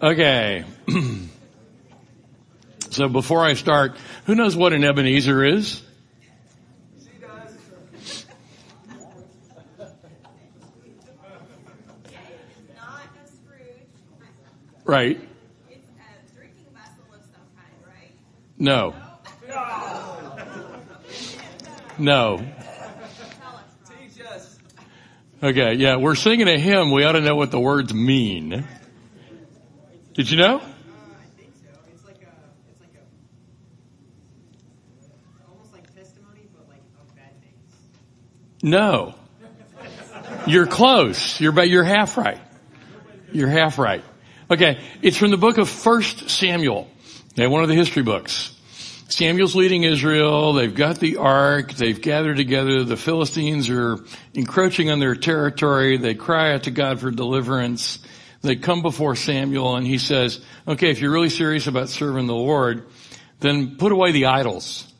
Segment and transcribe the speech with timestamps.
[0.00, 0.64] Okay.
[2.90, 5.82] so before I start, who knows what an Ebenezer is?
[14.84, 15.20] Right.
[18.56, 18.94] No.
[21.98, 22.46] No.
[25.40, 26.90] Okay, yeah, we're singing a hymn.
[26.90, 28.66] We ought to know what the words mean.
[30.18, 30.56] Did you know?
[30.56, 31.68] Uh, I think so.
[31.94, 32.34] It's like a,
[32.68, 33.04] it's like a,
[35.48, 37.72] almost like testimony, but like of bad things.
[38.60, 39.14] No.
[40.44, 41.40] You're close.
[41.40, 42.40] You're, but you're half right.
[43.30, 44.02] You're half right.
[44.50, 46.90] Okay, it's from the book of First Samuel.
[47.36, 48.52] One of the history books.
[49.08, 50.52] Samuel's leading Israel.
[50.52, 51.74] They've got the ark.
[51.74, 52.82] They've gathered together.
[52.82, 53.98] The Philistines are
[54.34, 55.96] encroaching on their territory.
[55.96, 58.00] They cry out to God for deliverance.
[58.42, 62.34] They come before Samuel and he says, okay, if you're really serious about serving the
[62.34, 62.86] Lord,
[63.40, 64.92] then put away the idols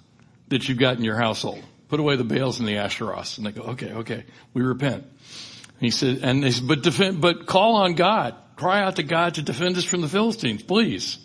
[0.49, 1.63] that you've got in your household.
[1.89, 3.39] Put away the Baals and the Asheroths.
[3.39, 5.05] And they go, okay, okay, we repent.
[5.05, 8.35] And he said, and they said, but defend, but call on God.
[8.57, 11.19] Cry out to God to defend us from the Philistines, please.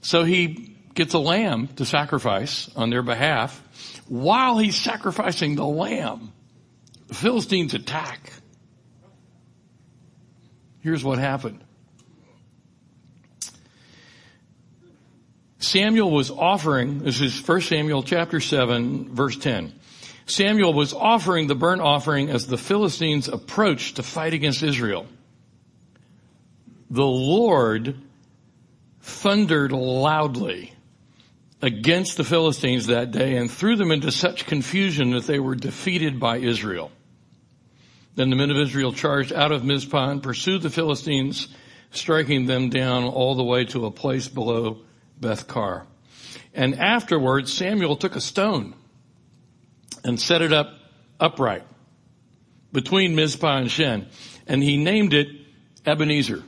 [0.00, 3.62] So he gets a lamb to sacrifice on their behalf.
[4.08, 6.32] While he's sacrificing the lamb,
[7.06, 8.32] the Philistines attack.
[10.82, 11.62] Here's what happened.
[15.58, 19.72] Samuel was offering, this is 1 Samuel chapter 7 verse 10.
[20.26, 25.06] Samuel was offering the burnt offering as the Philistines approached to fight against Israel.
[26.90, 27.96] The Lord
[29.00, 30.72] thundered loudly
[31.60, 36.18] against the Philistines that day and threw them into such confusion that they were defeated
[36.18, 36.90] by Israel.
[38.14, 41.48] Then the men of Israel charged out of Mizpah and pursued the Philistines,
[41.90, 44.82] striking them down all the way to a place below
[45.20, 45.86] Bethkar.
[46.54, 48.74] And afterwards, Samuel took a stone
[50.04, 50.74] and set it up
[51.18, 51.64] upright
[52.72, 54.08] between Mizpah and Shen,
[54.46, 55.28] and he named it
[55.86, 56.42] Ebenezer,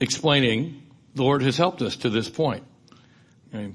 [0.00, 0.82] explaining
[1.14, 2.64] the Lord has helped us to this point.
[3.54, 3.72] Okay.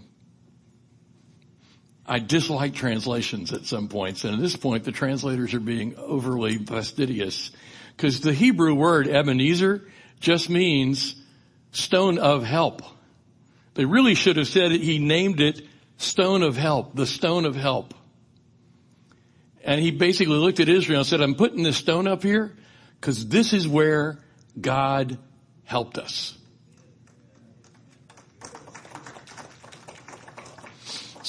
[2.11, 6.57] I dislike translations at some points, and at this point, the translators are being overly
[6.57, 7.51] fastidious
[7.95, 9.87] because the Hebrew word Ebenezer
[10.19, 11.15] just means
[11.71, 12.81] stone of help.
[13.75, 15.61] They really should have said he named it
[15.95, 17.93] stone of help, the stone of help.
[19.63, 22.51] And he basically looked at Israel and said, I'm putting this stone up here
[22.99, 24.19] because this is where
[24.59, 25.17] God
[25.63, 26.37] helped us.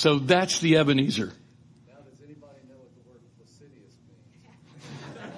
[0.03, 1.27] So that's the Ebenezer.
[1.87, 5.29] Now, does anybody know what the word placidius means?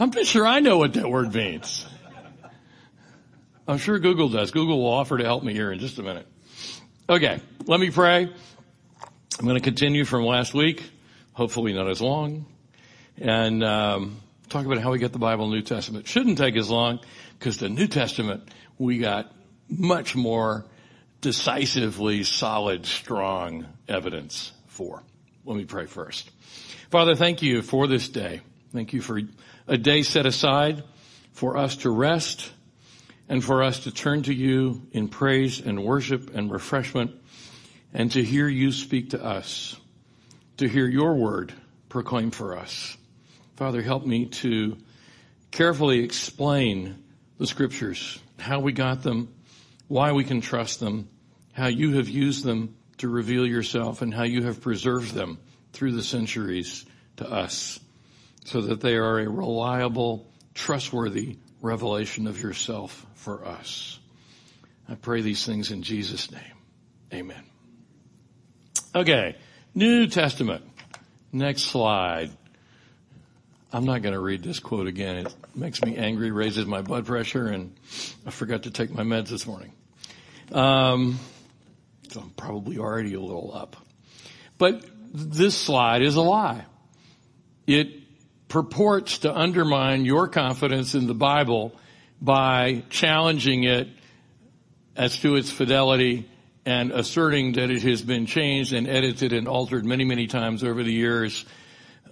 [0.00, 1.86] I'm pretty sure I know what that word means.
[3.68, 4.50] I'm sure Google does.
[4.50, 6.26] Google will offer to help me here in just a minute.
[7.06, 8.22] Okay, let me pray.
[9.38, 10.90] I'm going to continue from last week,
[11.34, 12.46] hopefully not as long,
[13.18, 16.08] and um, talk about how we get the Bible New Testament.
[16.08, 17.00] Shouldn't take as long
[17.38, 19.30] because the New Testament we got
[19.68, 20.64] much more
[21.22, 25.02] decisively solid, strong evidence for.
[25.46, 26.30] Let me pray first.
[26.90, 28.42] Father, thank you for this day.
[28.72, 29.20] Thank you for
[29.66, 30.84] a day set aside
[31.32, 32.52] for us to rest
[33.28, 37.12] and for us to turn to you in praise and worship and refreshment
[37.94, 39.76] and to hear you speak to us,
[40.56, 41.54] to hear your word
[41.88, 42.96] proclaimed for us.
[43.56, 44.76] Father, help me to
[45.50, 47.04] carefully explain
[47.38, 49.32] the scriptures, how we got them,
[49.88, 51.08] why we can trust them,
[51.52, 55.38] how you have used them to reveal yourself and how you have preserved them
[55.72, 56.84] through the centuries
[57.16, 57.80] to us
[58.44, 63.98] so that they are a reliable, trustworthy revelation of yourself for us.
[64.88, 66.40] I pray these things in Jesus' name.
[67.12, 67.44] Amen.
[68.94, 69.36] Okay.
[69.74, 70.64] New Testament.
[71.32, 72.30] Next slide.
[73.74, 75.16] I'm not going to read this quote again.
[75.16, 77.74] It makes me angry, raises my blood pressure, and
[78.26, 79.72] I forgot to take my meds this morning.
[80.52, 81.18] Um,
[82.10, 83.76] so I'm probably already a little up.
[84.58, 86.66] But this slide is a lie.
[87.66, 87.88] It
[88.48, 91.72] purports to undermine your confidence in the Bible
[92.20, 93.88] by challenging it
[94.94, 96.28] as to its fidelity
[96.66, 100.82] and asserting that it has been changed and edited and altered many, many times over
[100.82, 101.46] the years,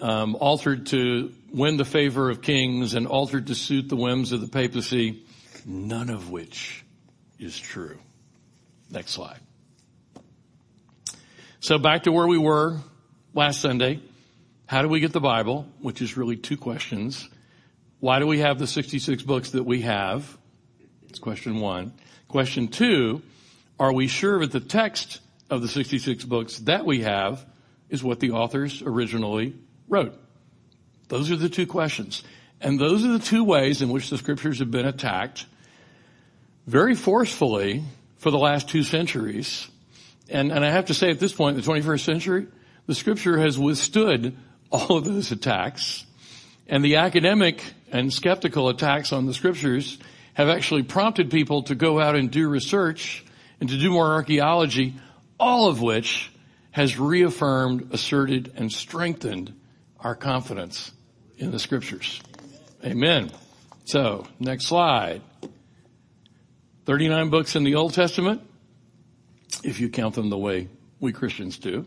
[0.00, 4.41] um, altered to win the favor of kings and altered to suit the whims of
[4.41, 5.25] the papacy,
[5.64, 6.85] none of which
[7.38, 7.99] is true.
[8.91, 9.41] Next slide.
[11.61, 12.79] So back to where we were
[13.35, 14.00] last Sunday.
[14.67, 15.67] How do we get the Bible?
[15.81, 17.29] Which is really two questions.
[17.99, 20.38] Why do we have the 66 books that we have?
[21.08, 21.93] It's question one.
[22.29, 23.23] Question two,
[23.79, 25.20] are we sure that the text
[25.50, 27.44] of the 66 books that we have
[27.88, 29.55] is what the authors originally
[29.88, 30.17] wrote?
[31.11, 32.23] Those are the two questions.
[32.61, 35.45] And those are the two ways in which the scriptures have been attacked
[36.67, 37.83] very forcefully
[38.19, 39.69] for the last two centuries.
[40.29, 42.47] And, and I have to say at this point in the 21st century,
[42.87, 44.37] the scripture has withstood
[44.71, 46.07] all of those attacks.
[46.69, 49.99] And the academic and skeptical attacks on the scriptures
[50.35, 53.25] have actually prompted people to go out and do research
[53.59, 54.95] and to do more archaeology,
[55.41, 56.31] all of which
[56.71, 59.53] has reaffirmed, asserted, and strengthened
[59.99, 60.93] our confidence
[61.40, 62.20] in the scriptures.
[62.84, 63.31] Amen.
[63.84, 65.22] So, next slide.
[66.84, 68.42] 39 books in the Old Testament,
[69.64, 70.69] if you count them the way
[71.00, 71.87] we Christians do.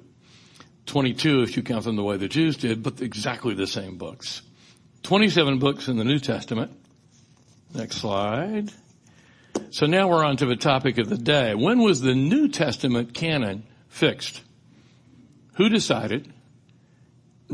[0.88, 4.42] 22 if you count them the way the Jews did, but exactly the same books.
[5.04, 6.72] 27 books in the New Testament.
[7.74, 8.72] Next slide.
[9.72, 11.56] So now we're on to the topic of the day.
[11.56, 14.42] When was the New Testament canon fixed?
[15.56, 16.32] Who decided?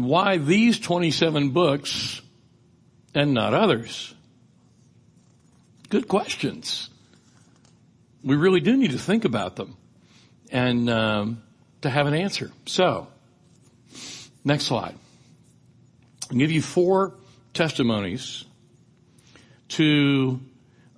[0.03, 2.21] Why these 27 books
[3.13, 4.13] and not others?
[5.89, 6.89] Good questions.
[8.23, 9.75] We really do need to think about them
[10.51, 11.43] and um,
[11.81, 12.51] to have an answer.
[12.65, 13.07] So,
[14.43, 14.95] next slide.
[16.29, 17.13] I'll give you four
[17.53, 18.45] testimonies
[19.69, 20.39] to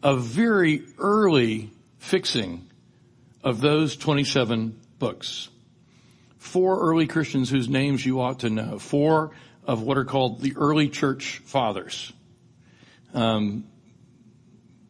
[0.04, 2.68] a very early fixing
[3.44, 5.50] of those 27 books.
[6.42, 8.80] Four early Christians whose names you ought to know.
[8.80, 9.30] Four
[9.64, 12.12] of what are called the early church fathers.
[13.14, 13.66] Um,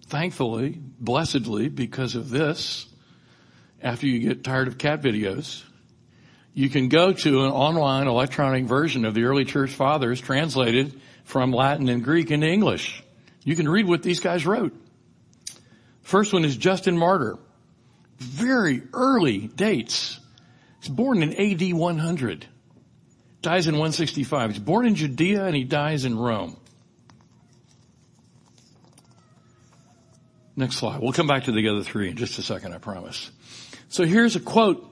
[0.08, 2.88] thankfully, blessedly, because of this,
[3.82, 5.62] after you get tired of cat videos,
[6.54, 11.52] you can go to an online electronic version of the early church fathers translated from
[11.52, 13.04] Latin and Greek into English.
[13.44, 14.74] You can read what these guys wrote.
[16.02, 17.38] First one is Justin Martyr.
[18.20, 20.21] Very early dates.
[20.82, 22.46] He's born in AD 100.
[23.44, 24.52] Dies in 165.
[24.52, 26.58] He's born in Judea and he dies in Rome.
[30.56, 31.00] Next slide.
[31.00, 33.30] We'll come back to the other three in just a second, I promise.
[33.90, 34.84] So here's a quote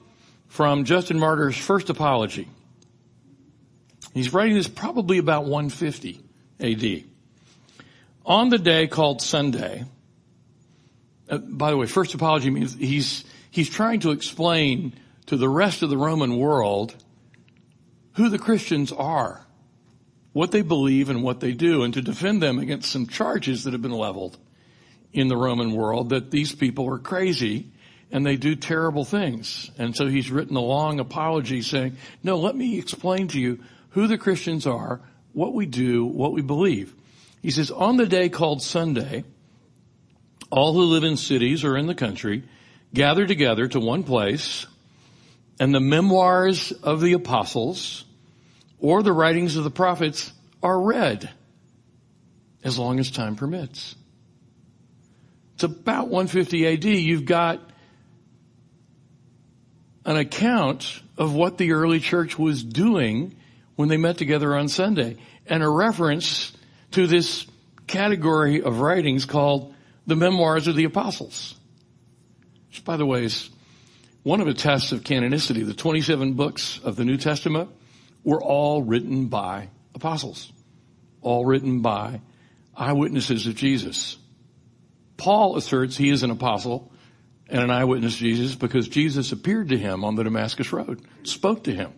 [0.46, 2.48] from Justin Martyr's first apology.
[4.14, 6.20] He's writing this probably about 150
[6.60, 7.04] AD.
[8.24, 9.84] On the day called Sunday,
[11.28, 14.92] uh, by the way, first apology means he's, he's trying to explain
[15.30, 16.92] to the rest of the Roman world
[18.14, 19.46] who the Christians are,
[20.32, 23.72] what they believe and what they do, and to defend them against some charges that
[23.72, 24.38] have been leveled
[25.12, 27.70] in the Roman world that these people are crazy
[28.10, 29.70] and they do terrible things.
[29.78, 33.60] And so he's written a long apology saying, no, let me explain to you
[33.90, 35.00] who the Christians are,
[35.32, 36.92] what we do, what we believe.
[37.40, 39.22] He says, on the day called Sunday,
[40.50, 42.42] all who live in cities or in the country
[42.92, 44.66] gather together to one place
[45.60, 48.06] and the memoirs of the apostles
[48.78, 51.30] or the writings of the prophets are read
[52.64, 53.94] as long as time permits.
[55.54, 56.84] It's about 150 AD.
[56.84, 57.60] You've got
[60.06, 63.36] an account of what the early church was doing
[63.76, 66.52] when they met together on Sunday and a reference
[66.92, 67.46] to this
[67.86, 69.74] category of writings called
[70.06, 71.54] the memoirs of the apostles.
[72.68, 73.50] Which by the way is
[74.22, 75.64] one of the tests of canonicity.
[75.66, 77.70] The 27 books of the New Testament
[78.24, 80.52] were all written by apostles.
[81.22, 82.20] All written by
[82.76, 84.16] eyewitnesses of Jesus.
[85.16, 86.90] Paul asserts he is an apostle
[87.48, 91.74] and an eyewitness Jesus because Jesus appeared to him on the Damascus Road, spoke to
[91.74, 91.92] him.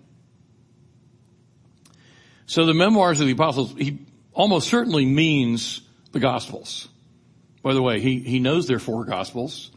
[2.46, 6.88] So the memoirs of the apostles, he almost certainly means the gospels.
[7.62, 9.70] By the way, he, he knows there are four gospels.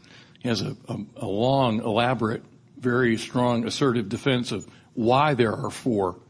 [0.46, 2.42] Has a, a, a long, elaborate,
[2.78, 6.20] very strong, assertive defense of why there are four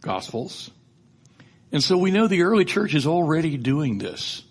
[0.00, 0.70] gospels.
[1.72, 4.42] And so we know the early church is already doing this.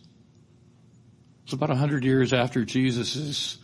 [1.45, 3.57] It's about 100 years after Jesus'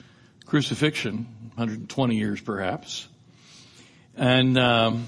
[0.45, 3.07] crucifixion, 120 years perhaps.
[4.15, 5.07] And um,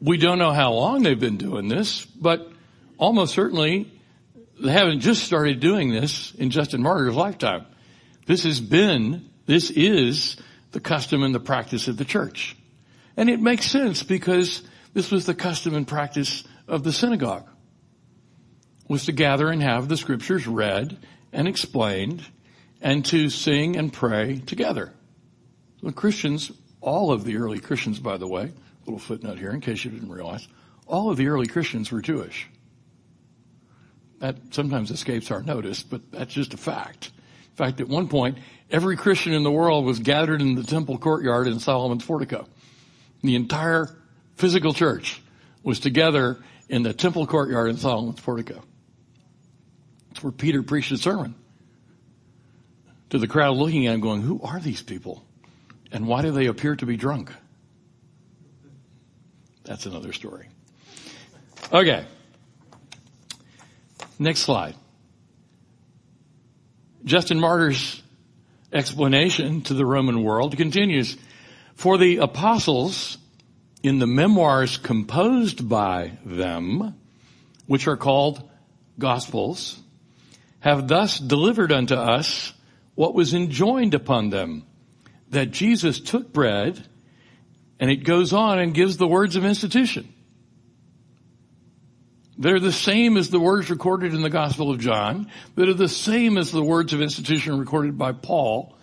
[0.00, 2.50] we don't know how long they've been doing this, but
[2.98, 3.90] almost certainly
[4.60, 7.66] they haven't just started doing this in Justin Martyr's lifetime.
[8.26, 10.36] This has been, this is
[10.72, 12.56] the custom and the practice of the church.
[13.16, 14.62] And it makes sense because
[14.92, 17.48] this was the custom and practice of the synagogue
[18.88, 20.96] was to gather and have the scriptures read
[21.32, 22.24] and explained
[22.80, 24.92] and to sing and pray together.
[25.82, 28.52] The Christians, all of the early Christians, by the way,
[28.84, 30.46] little footnote here in case you didn't realize,
[30.86, 32.46] all of the early Christians were Jewish.
[34.20, 37.10] That sometimes escapes our notice, but that's just a fact.
[37.54, 40.98] In fact, at one point, every Christian in the world was gathered in the temple
[40.98, 42.48] courtyard in Solomon's portico.
[43.22, 43.96] The entire
[44.34, 45.22] physical church
[45.62, 48.60] was together in the temple courtyard in Solomon's portico.
[50.08, 51.36] That's where Peter preached his sermon
[53.10, 55.24] to the crowd looking at him going, who are these people?
[55.92, 57.30] And why do they appear to be drunk?
[59.62, 60.48] That's another story.
[61.72, 62.04] Okay.
[64.18, 64.74] Next slide.
[67.04, 68.02] Justin Martyr's
[68.72, 71.18] explanation to the Roman world continues.
[71.74, 73.18] For the apostles
[73.82, 76.94] in the memoirs composed by them,
[77.66, 78.48] which are called
[78.98, 79.78] gospels,
[80.60, 82.54] have thus delivered unto us
[82.94, 84.64] what was enjoined upon them,
[85.28, 86.86] that Jesus took bread,
[87.78, 90.13] and it goes on and gives the words of institution.
[92.36, 95.88] They're the same as the words recorded in the Gospel of John, that are the
[95.88, 98.76] same as the words of institution recorded by Paul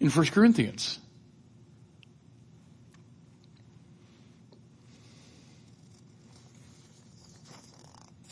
[0.00, 0.98] in 1 Corinthians.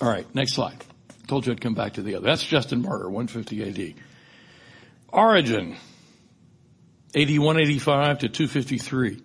[0.00, 0.84] All right, next slide.
[1.28, 2.26] Told you I'd come back to the other.
[2.26, 3.94] That's Justin Martyr, 150 AD.
[5.08, 5.76] Origen,
[7.14, 9.22] AD 185 to 253.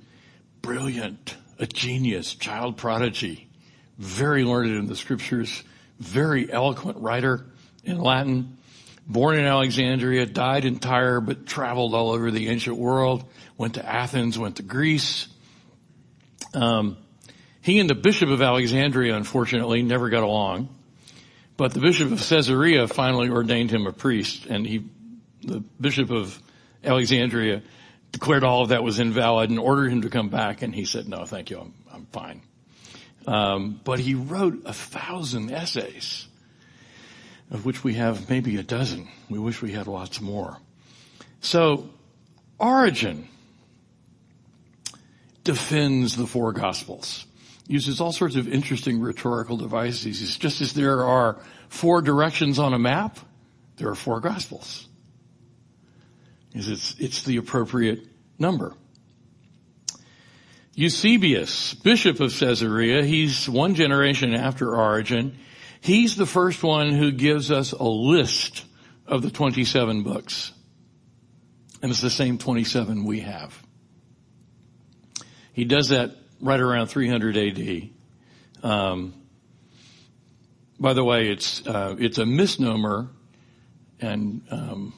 [0.62, 3.49] Brilliant, a genius, child prodigy,
[4.00, 5.64] very learned in the scriptures,
[6.00, 7.46] very eloquent writer
[7.84, 8.58] in Latin,
[9.06, 13.26] born in Alexandria, died in Tyre, but traveled all over the ancient world,
[13.58, 15.28] went to Athens, went to Greece.
[16.54, 16.98] Um,
[17.62, 20.70] he and the bishop of Alexandria, unfortunately, never got along.
[21.58, 24.86] But the bishop of Caesarea finally ordained him a priest, and he
[25.42, 26.42] the bishop of
[26.84, 27.62] Alexandria
[28.12, 30.62] declared all of that was invalid and ordered him to come back.
[30.62, 31.60] And he said, no, thank you.
[31.60, 32.42] I'm, I'm fine.
[33.28, 36.28] Um, but he wrote a thousand essays
[37.52, 39.08] of which we have maybe a dozen.
[39.30, 40.58] We wish we had lots more.
[41.42, 41.90] So
[42.60, 43.28] Origen
[45.44, 47.26] defends the four gospels,
[47.68, 50.38] uses all sorts of interesting rhetorical devices.
[50.38, 53.18] Just as there are four directions on a map,
[53.78, 54.90] there are four gospels
[56.54, 58.06] is it's, it's the appropriate
[58.38, 58.74] number.
[60.80, 65.38] Eusebius, bishop of Caesarea, he's one generation after Origen.
[65.82, 68.64] He's the first one who gives us a list
[69.06, 70.54] of the 27 books.
[71.82, 73.62] And it's the same 27 we have.
[75.52, 77.90] He does that right around 300 AD.
[78.64, 79.14] Um,
[80.80, 83.10] by the way, it's uh, it's a misnomer,
[84.00, 84.94] and um,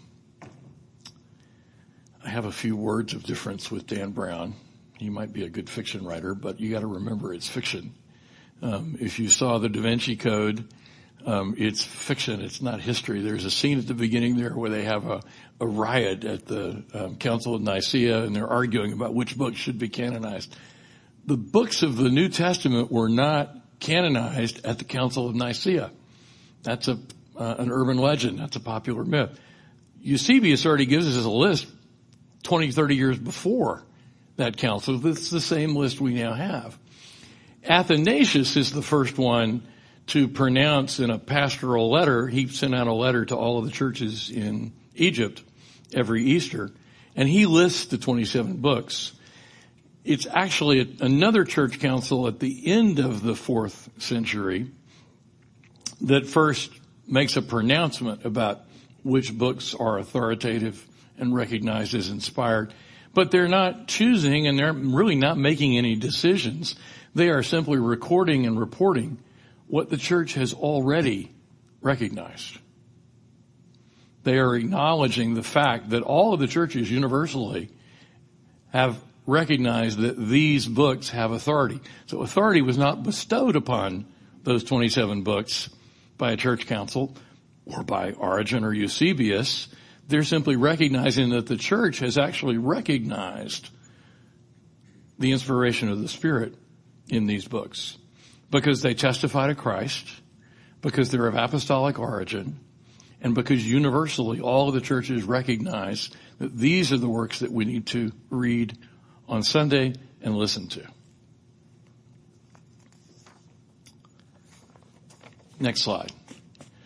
[2.23, 4.53] I have a few words of difference with Dan Brown.
[5.01, 7.95] He might be a good fiction writer, but you got to remember it's fiction.
[8.61, 10.71] Um, if you saw the Da Vinci Code,
[11.25, 12.39] um, it's fiction.
[12.39, 13.21] It's not history.
[13.21, 15.23] There's a scene at the beginning there where they have a,
[15.59, 19.79] a riot at the um, Council of Nicaea, and they're arguing about which books should
[19.79, 20.55] be canonized.
[21.25, 25.89] The books of the New Testament were not canonized at the Council of Nicaea.
[26.61, 26.99] That's a
[27.35, 28.37] uh, an urban legend.
[28.37, 29.31] That's a popular myth.
[29.99, 31.65] Eusebius already gives us a list
[32.43, 33.83] 20, 30 years before
[34.41, 35.05] that council.
[35.07, 36.77] It's the same list we now have.
[37.63, 39.63] Athanasius is the first one
[40.07, 42.27] to pronounce in a pastoral letter.
[42.27, 45.43] He sent out a letter to all of the churches in Egypt
[45.93, 46.71] every Easter,
[47.15, 49.13] and he lists the 27 books.
[50.03, 54.71] It's actually another church council at the end of the fourth century
[56.01, 56.71] that first
[57.07, 58.61] makes a pronouncement about
[59.03, 60.83] which books are authoritative
[61.19, 62.73] and recognized as inspired.
[63.13, 66.75] But they're not choosing and they're really not making any decisions.
[67.13, 69.17] They are simply recording and reporting
[69.67, 71.31] what the church has already
[71.81, 72.57] recognized.
[74.23, 77.69] They are acknowledging the fact that all of the churches universally
[78.71, 81.79] have recognized that these books have authority.
[82.05, 84.05] So authority was not bestowed upon
[84.43, 85.69] those 27 books
[86.17, 87.15] by a church council
[87.65, 89.67] or by Origen or Eusebius.
[90.11, 93.69] They're simply recognizing that the church has actually recognized
[95.17, 96.53] the inspiration of the Spirit
[97.07, 97.97] in these books
[98.49, 100.05] because they testify to Christ,
[100.81, 102.59] because they're of apostolic origin,
[103.21, 107.63] and because universally all of the churches recognize that these are the works that we
[107.63, 108.77] need to read
[109.29, 110.85] on Sunday and listen to.
[115.57, 116.11] Next slide.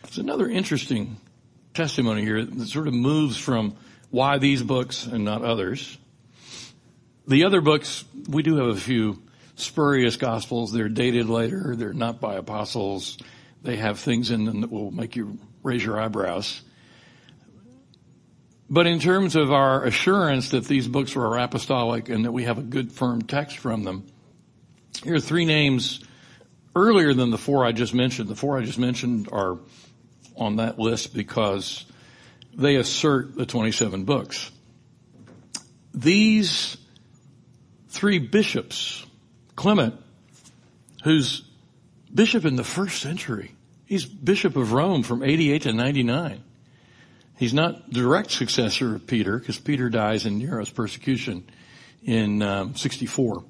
[0.03, 1.17] It's another interesting
[1.75, 3.75] testimony here that sort of moves from
[4.10, 5.98] why these books and not others.
[7.27, 9.22] The other books, we do have a few
[9.55, 10.72] spurious gospels.
[10.72, 11.75] They're dated later.
[11.75, 13.17] They're not by apostles.
[13.62, 16.62] They have things in them that will make you raise your eyebrows.
[18.70, 22.58] But in terms of our assurance that these books are apostolic and that we have
[22.58, 24.05] a good firm text from them,
[25.03, 26.03] here are three names
[26.75, 28.29] earlier than the four I just mentioned.
[28.29, 29.60] The four I just mentioned are
[30.38, 31.86] on that list because
[32.54, 34.51] they assert the 27 books.
[35.94, 36.77] These
[37.89, 39.06] three bishops,
[39.56, 39.96] Clement,
[41.04, 41.44] who's
[42.13, 43.54] bishop in the first century,
[43.86, 46.44] he's bishop of Rome from 88 to 99.
[47.38, 51.44] He's not direct successor of Peter because Peter dies in Nero's persecution
[52.04, 53.44] in um, 64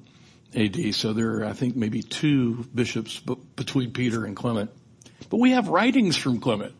[0.56, 0.94] AD.
[0.94, 4.70] So there are, I think, maybe two bishops between Peter and Clement.
[5.28, 6.74] But we have writings from Clement.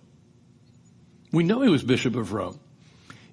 [1.32, 2.58] We know he was bishop of Rome.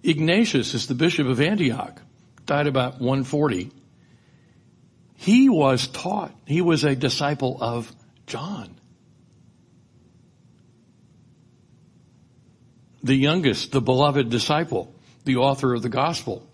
[0.03, 2.01] Ignatius is the bishop of Antioch,
[2.45, 3.71] died about 140.
[5.15, 7.91] He was taught, he was a disciple of
[8.27, 8.75] John.
[13.03, 16.47] the youngest, the beloved disciple, the author of the gospel.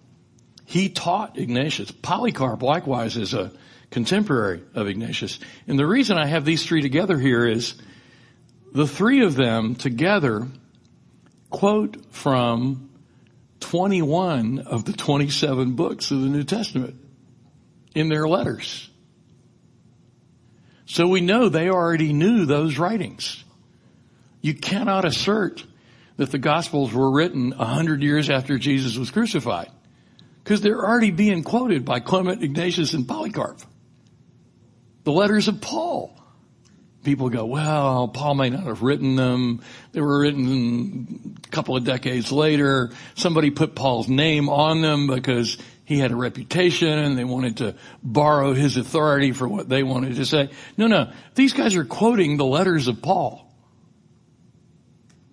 [0.66, 1.92] He taught Ignatius.
[1.92, 3.52] Polycarp likewise is a
[3.92, 5.40] contemporary of Ignatius.
[5.68, 7.76] And the reason I have these three together here is
[8.74, 10.48] the three of them together
[11.50, 12.90] quote from
[13.60, 16.96] 21 of the 27 books of the New Testament
[17.96, 18.90] in their letters.
[20.86, 23.44] So we know they already knew those writings.
[24.42, 25.64] You cannot assert
[26.18, 29.70] that the Gospels were written a hundred years after Jesus was crucified.
[30.44, 33.62] Because they're already being quoted by Clement, Ignatius, and Polycarp.
[35.04, 36.19] The letters of Paul.
[37.04, 39.62] People go, well, Paul may not have written them.
[39.94, 42.92] They were written a couple of decades later.
[43.16, 47.76] Somebody put Paul's name on them because he had a reputation and they wanted to
[48.04, 50.50] borrow his authority for what they wanted to say.
[50.78, 51.12] No, no.
[51.36, 53.50] These guys are quoting the letters of Paul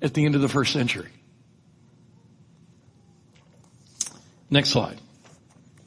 [0.00, 1.10] at the end of the first century.
[4.48, 5.00] Next slide.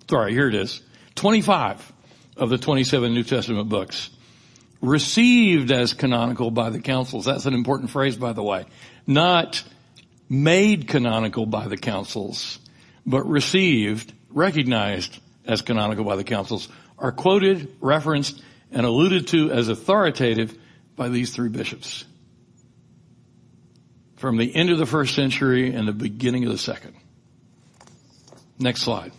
[0.10, 0.82] Sorry, here it is.
[1.15, 1.94] 25
[2.36, 4.10] of the 27 New Testament books
[4.82, 7.26] received as canonical by the councils.
[7.26, 8.65] That's an important phrase, by the way.
[9.06, 9.63] Not
[10.30, 12.60] made canonical by the councils,
[13.06, 19.68] but received, recognized as canonical by the councils, are quoted, referenced, and alluded to as
[19.70, 20.58] authoritative
[20.96, 22.06] by these three bishops
[24.20, 26.94] from the end of the first century and the beginning of the second.
[28.60, 29.13] Next slide.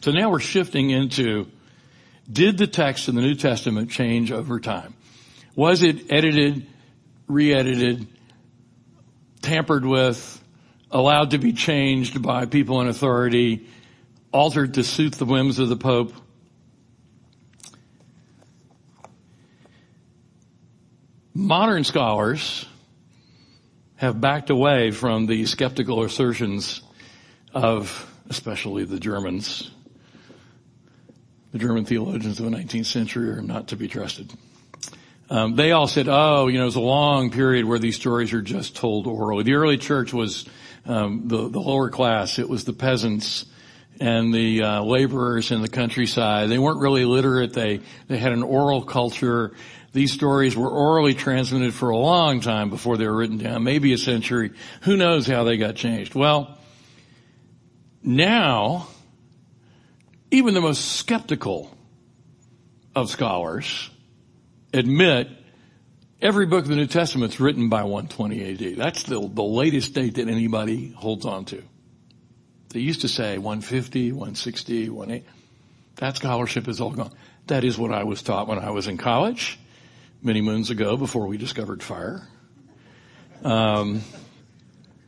[0.00, 1.48] So now we're shifting into
[2.30, 4.94] did the text in the New Testament change over time?
[5.54, 6.66] Was it edited,
[7.26, 8.06] re-edited,
[9.42, 10.42] tampered with,
[10.90, 13.66] allowed to be changed by people in authority,
[14.32, 16.12] altered to suit the whims of the Pope?
[21.32, 22.66] Modern scholars
[23.96, 26.82] have backed away from the skeptical assertions
[27.54, 29.70] of especially the Germans.
[31.56, 34.30] The German theologians of the 19th century are not to be trusted.
[35.30, 38.42] Um, they all said, "Oh, you know, it's a long period where these stories are
[38.42, 40.44] just told orally." The early church was
[40.84, 43.46] um, the the lower class; it was the peasants
[43.98, 46.50] and the uh, laborers in the countryside.
[46.50, 47.54] They weren't really literate.
[47.54, 49.54] They they had an oral culture.
[49.94, 53.94] These stories were orally transmitted for a long time before they were written down, maybe
[53.94, 54.50] a century.
[54.82, 56.14] Who knows how they got changed?
[56.14, 56.58] Well,
[58.02, 58.88] now,
[60.30, 61.70] even the most skeptical
[62.94, 63.90] of scholars
[64.72, 65.28] admit
[66.20, 68.76] every book of the New Testament is written by 120 AD.
[68.76, 71.62] That's the, the latest date that anybody holds on to.
[72.70, 75.28] They used to say 150, 160, 180.
[75.96, 77.12] That scholarship is all gone.
[77.46, 79.58] That is what I was taught when I was in college
[80.22, 82.26] many moons ago before we discovered fire.
[83.44, 84.02] Um,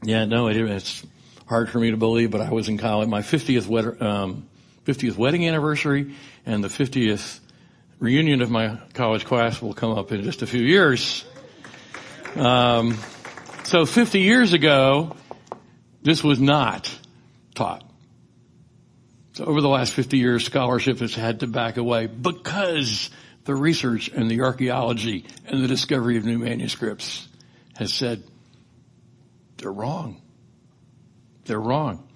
[0.03, 1.05] yeah, no, it, it's
[1.47, 4.48] hard for me to believe, but I was in college, my 50th, wed- um,
[4.89, 6.15] 50th wedding anniversary
[6.47, 7.41] and the 50th
[7.99, 11.27] reunion of my college class will come up in just a few years.
[12.35, 12.97] Um,
[13.65, 15.15] so 50 years ago,
[16.03, 16.91] this was not
[17.55, 17.85] taught.
[19.35, 23.11] So over the last 50 years, scholarship has had to back away because
[23.45, 27.29] the research and the archaeology and the discovery of new manuscripts
[27.77, 28.23] has said
[29.59, 30.23] they're wrong.
[31.45, 32.08] They're wrong.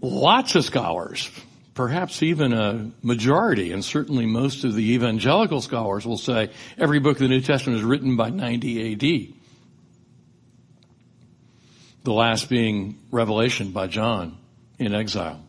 [0.00, 1.30] Lots of scholars,
[1.74, 7.16] perhaps even a majority, and certainly most of the evangelical scholars will say every book
[7.16, 9.34] of the New Testament is written by 90 AD.
[12.02, 14.38] The last being Revelation by John
[14.78, 15.44] in exile.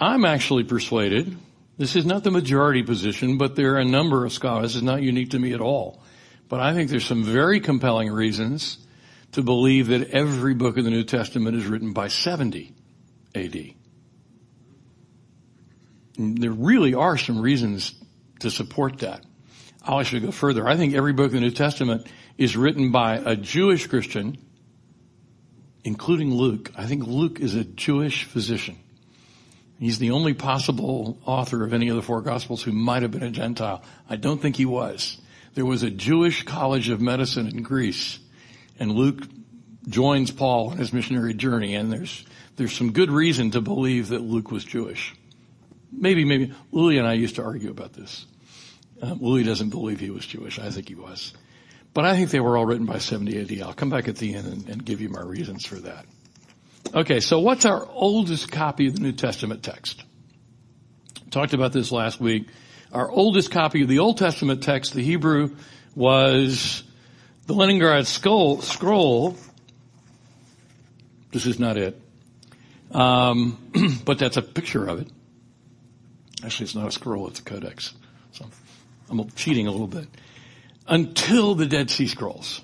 [0.00, 1.36] I'm actually persuaded
[1.76, 4.62] This is not the majority position, but there are a number of scholars.
[4.62, 6.00] This is not unique to me at all.
[6.48, 8.78] But I think there's some very compelling reasons
[9.34, 12.72] to believe that every book of the New Testament is written by 70
[13.34, 13.74] AD.
[16.16, 17.94] And there really are some reasons
[18.40, 19.24] to support that.
[19.82, 20.68] I'll actually go further.
[20.68, 22.06] I think every book of the New Testament
[22.38, 24.38] is written by a Jewish Christian,
[25.82, 26.70] including Luke.
[26.76, 28.78] I think Luke is a Jewish physician.
[29.80, 33.24] He's the only possible author of any of the four gospels who might have been
[33.24, 33.82] a Gentile.
[34.08, 35.20] I don't think he was.
[35.54, 38.20] There was a Jewish college of medicine in Greece
[38.78, 39.22] and Luke
[39.88, 42.24] joins Paul on his missionary journey and there's,
[42.56, 45.14] there's some good reason to believe that Luke was Jewish.
[45.92, 48.26] Maybe, maybe, Louis and I used to argue about this.
[49.02, 50.58] Uh, Louis doesn't believe he was Jewish.
[50.58, 51.34] I think he was.
[51.92, 53.62] But I think they were all written by 70 AD.
[53.62, 56.06] I'll come back at the end and, and give you my reasons for that.
[56.94, 60.04] Okay, so what's our oldest copy of the New Testament text?
[61.30, 62.48] Talked about this last week.
[62.92, 65.56] Our oldest copy of the Old Testament text, the Hebrew,
[65.96, 66.83] was
[67.46, 69.36] the Leningrad skull, scroll.
[71.32, 72.00] This is not it.
[72.90, 73.58] Um,
[74.04, 75.08] but that's a picture of it.
[76.44, 77.94] Actually, it's not a scroll, it's a codex.
[78.32, 78.46] So
[79.10, 80.08] I'm cheating a little bit.
[80.86, 82.60] Until the Dead Sea Scrolls.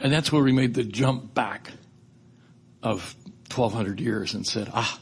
[0.00, 1.72] And that's where we made the jump back
[2.82, 3.16] of
[3.52, 5.00] 1200 years and said, ah,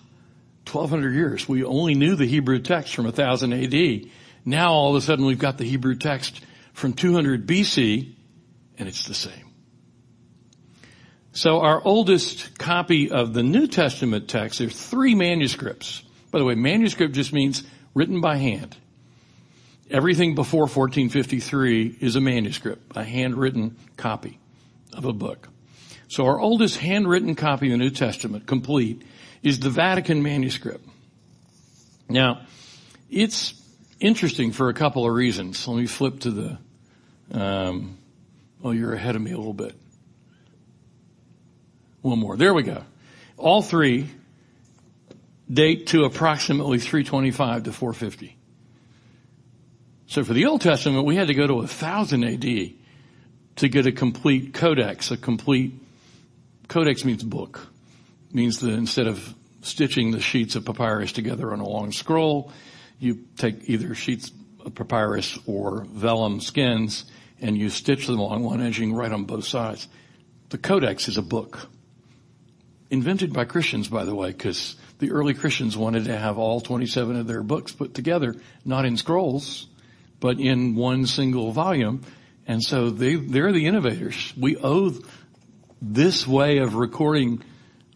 [0.71, 1.49] 1200 years.
[1.49, 4.11] We only knew the Hebrew text from 1000 AD.
[4.45, 6.41] Now all of a sudden we've got the Hebrew text
[6.73, 8.16] from 200 BC
[8.79, 9.53] and it's the same.
[11.33, 16.03] So our oldest copy of the New Testament text, there's three manuscripts.
[16.31, 17.63] By the way, manuscript just means
[17.95, 18.75] written by hand.
[19.91, 24.39] Everything before 1453 is a manuscript, a handwritten copy
[24.95, 25.49] of a book.
[26.09, 29.03] So our oldest handwritten copy of the New Testament, complete,
[29.43, 30.89] is the Vatican manuscript.
[32.09, 32.47] Now,
[33.11, 33.55] it's
[34.01, 35.67] interesting for a couple of reasons.
[35.67, 36.59] Let me flip to the,
[37.33, 37.99] um,
[38.63, 39.75] oh, you're ahead of me a little bit.
[42.03, 42.37] One more.
[42.37, 42.85] There we go.
[43.37, 44.09] All three
[45.53, 48.37] date to approximately 325 to 450.
[50.07, 52.73] So for the Old Testament, we had to go to 1000 AD
[53.57, 55.73] to get a complete codex, a complete,
[56.69, 57.67] codex means book.
[58.33, 62.53] means that instead of stitching the sheets of papyrus together on a long scroll,
[62.99, 64.31] you take either sheets
[64.65, 67.05] of papyrus or vellum skins
[67.41, 69.89] and you stitch them along one edging right on both sides.
[70.51, 71.69] The codex is a book.
[72.91, 77.17] Invented by Christians, by the way, because the early Christians wanted to have all 27
[77.17, 79.67] of their books put together, not in scrolls,
[80.21, 82.03] but in one single volume.
[82.47, 84.33] And so they, they're the innovators.
[84.37, 84.95] We owe
[85.83, 87.43] this way of recording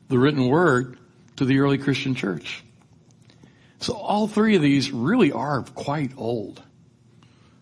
[0.08, 0.98] the written word
[1.36, 2.64] to the early Christian church.
[3.78, 6.62] So all three of these really are quite old.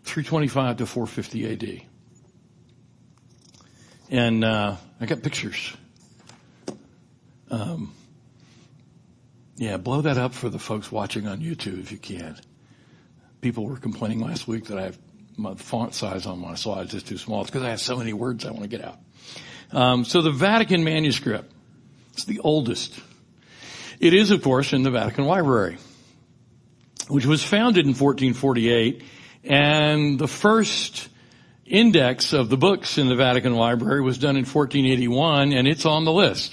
[0.08, 1.82] 325 to 450 AD.
[4.10, 5.76] And, uh, I got pictures.
[7.50, 7.92] Um,
[9.56, 12.36] yeah, blow that up for the folks watching on YouTube if you can.
[13.40, 14.98] People were complaining last week that I have
[15.36, 17.42] my font size on my slides is too small.
[17.42, 18.98] It's because I have so many words I want to get out.
[19.70, 21.52] Um, so the Vatican manuscript,
[22.12, 22.98] it's the oldest.
[24.00, 25.78] It is, of course, in the Vatican Library,
[27.08, 29.02] which was founded in 1448,
[29.48, 31.08] and the first
[31.64, 36.04] index of the books in the Vatican Library was done in 1481, and it's on
[36.04, 36.52] the list.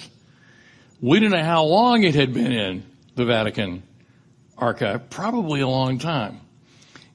[1.01, 3.83] We don't know how long it had been in the Vatican
[4.57, 6.39] archive, probably a long time.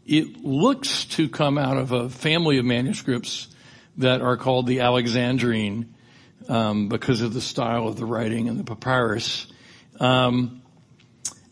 [0.05, 3.49] It looks to come out of a family of manuscripts
[3.97, 5.87] that are called the Alexandrine
[6.49, 9.47] um, because of the style of the writing and the papyrus.
[9.99, 10.60] Um,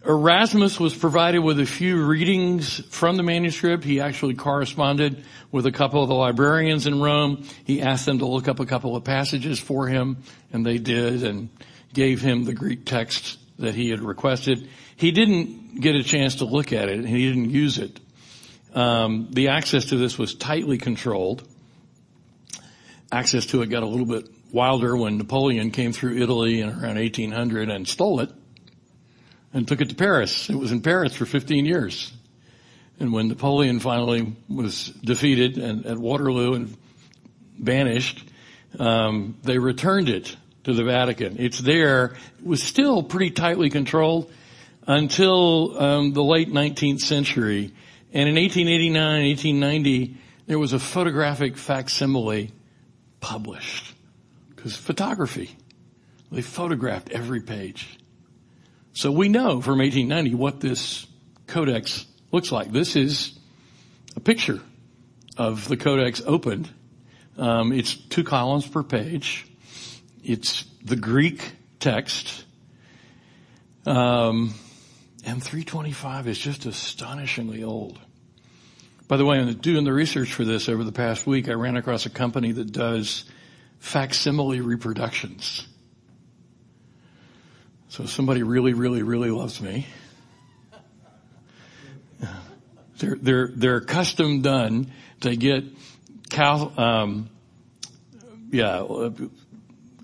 [0.07, 3.83] Erasmus was provided with a few readings from the manuscript.
[3.83, 7.45] He actually corresponded with a couple of the librarians in Rome.
[7.65, 10.19] He asked them to look up a couple of passages for him,
[10.53, 11.49] and they did, and
[11.93, 14.69] gave him the Greek text that he had requested.
[14.97, 17.99] He didn't get a chance to look at it, and he didn't use it.
[18.75, 21.43] Um, the access to this was tightly controlled.
[23.11, 26.97] Access to it got a little bit wilder when Napoleon came through Italy in around
[26.97, 28.31] 1800 and stole it
[29.53, 30.51] and took it to Paris.
[30.51, 32.13] It was in Paris for 15 years.
[33.01, 36.77] And when Napoleon finally was defeated and, at Waterloo and
[37.59, 38.25] banished,
[38.79, 41.37] um, they returned it to the Vatican.
[41.39, 42.17] It's there.
[42.41, 44.31] It was still pretty tightly controlled
[44.87, 47.73] until um, the late 19th century.
[48.13, 52.51] And in 1889, 1890, there was a photographic facsimile
[53.21, 53.95] published.
[54.49, 55.57] Because photography,
[56.33, 57.99] they photographed every page.
[58.99, 61.07] So we know from 1890 what this
[61.47, 62.73] codex looks like.
[62.73, 63.33] This is
[64.17, 64.61] a picture
[65.37, 66.69] of the codex opened.
[67.37, 69.47] Um, it's two columns per page.
[70.25, 72.45] It's the Greek text.
[73.87, 74.55] Um,
[75.25, 78.01] and 325 is just astonishingly old.
[79.07, 81.77] By the way, in doing the research for this over the past week, I ran
[81.77, 83.27] across a company that does
[83.79, 85.69] facsimile reproductions.
[87.88, 89.87] So somebody really, really, really loves me.
[92.98, 94.92] They're, they're, they're custom done.
[95.20, 95.64] They get
[96.31, 97.31] cow, um,
[98.51, 99.11] yeah,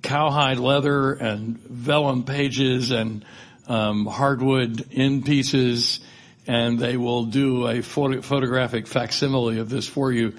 [0.02, 3.24] cowhide leather and vellum pages and
[3.66, 6.00] um, hardwood end pieces,
[6.46, 10.34] and they will do a photo- photographic facsimile of this for you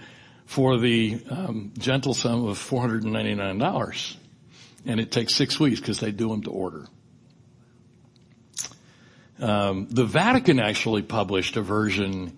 [0.45, 4.15] for the um, gentle sum of $499.
[4.85, 6.85] And it takes six weeks because they do them to order.
[9.39, 12.37] Um, the Vatican actually published a version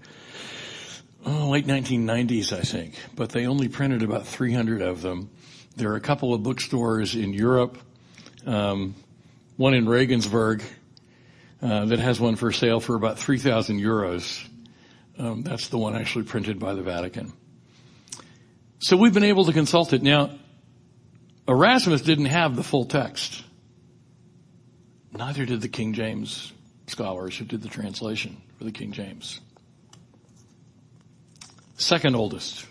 [1.26, 5.30] oh, late 1990s, I think, but they only printed about 300 of them.
[5.76, 7.78] There are a couple of bookstores in Europe,
[8.46, 8.96] um,
[9.58, 10.64] one in Regensburg
[11.62, 14.48] uh, that has one for sale for about 3,000 euros.
[15.20, 17.34] Um, that's the one actually printed by the Vatican.
[18.80, 20.02] So we've been able to consult it.
[20.02, 20.32] Now,
[21.48, 23.44] Erasmus didn't have the full text.
[25.12, 26.54] Neither did the King James
[26.88, 29.40] scholars who did the translation for the King James.
[31.78, 32.66] Second oldest,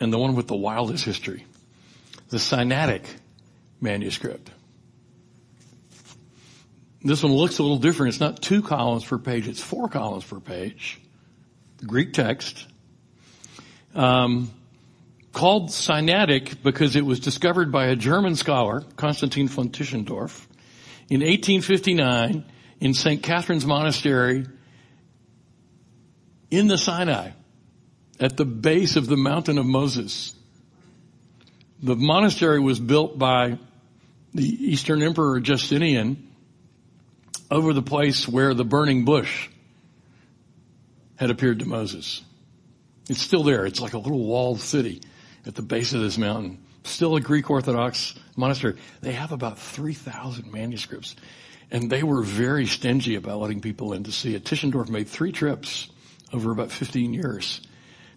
[0.00, 1.46] and the one with the wildest history,
[2.30, 3.04] the Sinaitic
[3.80, 4.50] manuscript.
[7.02, 8.12] This one looks a little different.
[8.12, 11.00] It's not two columns per page, it's four columns per page.
[11.86, 12.66] Greek text.
[13.94, 14.50] Um,
[15.32, 20.46] called Sinaitic because it was discovered by a German scholar, Konstantin von Tischendorf,
[21.10, 22.44] in 1859
[22.80, 23.22] in St.
[23.22, 24.46] Catherine's Monastery
[26.50, 27.32] in the Sinai
[28.20, 30.34] at the base of the mountain of Moses.
[31.82, 33.58] The monastery was built by
[34.32, 36.28] the Eastern Emperor Justinian
[37.50, 39.48] over the place where the burning bush
[41.16, 42.22] had appeared to Moses.
[43.08, 43.66] It's still there.
[43.66, 45.02] It's like a little walled city
[45.44, 46.62] at the base of this mountain.
[46.84, 48.76] Still a Greek Orthodox monastery.
[49.00, 51.16] They have about 3,000 manuscripts.
[51.70, 54.44] And they were very stingy about letting people in to see it.
[54.44, 55.88] Tischendorf made three trips
[56.32, 57.60] over about 15 years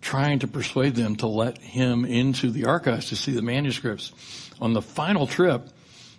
[0.04, 4.12] trying to persuade them to let him into the archives to see the manuscripts.
[4.60, 5.70] On the final trip,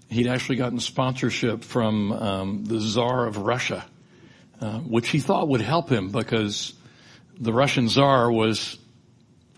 [0.09, 3.85] he'd actually gotten sponsorship from um, the Tsar of Russia,
[4.61, 6.75] uh, which he thought would help him because
[7.39, 8.79] the Russian Tsar was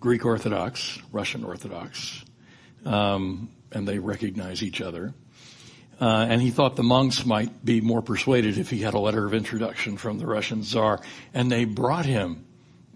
[0.00, 2.24] Greek Orthodox, Russian Orthodox,
[2.85, 5.14] um, and they recognize each other.
[6.00, 9.24] Uh, and he thought the monks might be more persuaded if he had a letter
[9.24, 11.00] of introduction from the Russian Tsar,
[11.33, 12.44] and they brought him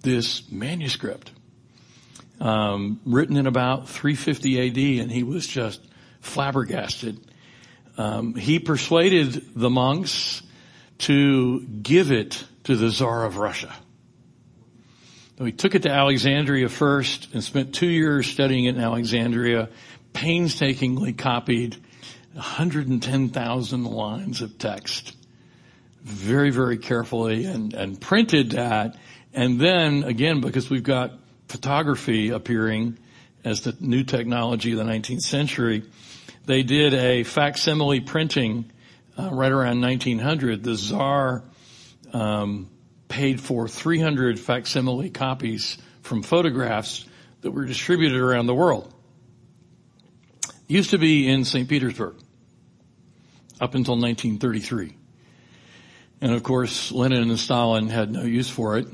[0.03, 1.31] this manuscript,
[2.41, 5.81] um, written in about 350 AD, and he was just
[6.21, 7.19] flabbergasted.
[7.97, 10.43] Um, he persuaded the monks
[10.99, 13.75] to give it to the Tsar of Russia.
[15.39, 19.71] So he took it to Alexandria first and spent two years studying it in Alexandria,
[20.13, 21.77] painstakingly copied
[22.35, 25.17] 110,000 lines of text
[26.03, 28.97] very, very carefully and, and printed that.
[29.33, 31.13] And then again, because we've got
[31.49, 32.99] photography appearing
[33.45, 35.85] as the new technology of the 19th century,
[36.47, 38.71] they did a facsimile printing
[39.19, 40.63] uh, right around 1900.
[40.63, 41.45] The czar
[42.13, 42.71] um,
[43.09, 47.05] paid for 300 facsimile copies from photographs
[47.43, 48.93] that were distributed around the world.
[50.71, 51.69] Used to be in St.
[51.69, 52.15] Petersburg
[53.61, 54.97] up until 1933.
[56.21, 58.87] And of course, Lenin and Stalin had no use for it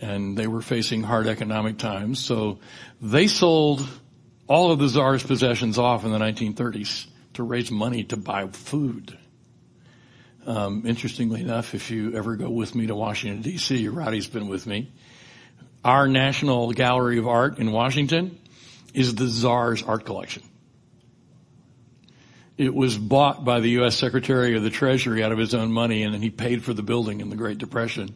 [0.00, 2.20] and they were facing hard economic times.
[2.20, 2.60] So
[3.00, 3.84] they sold
[4.46, 9.18] all of the czar's possessions off in the 1930s to raise money to buy food.
[10.46, 14.64] Um, interestingly enough, if you ever go with me to Washington D.C., Roddy's been with
[14.64, 14.92] me.
[15.84, 18.38] Our National Gallery of Art in Washington
[18.94, 20.44] is the Czar's art collection.
[22.58, 23.96] It was bought by the U.S.
[23.96, 26.82] Secretary of the Treasury out of his own money, and then he paid for the
[26.82, 28.14] building in the Great Depression.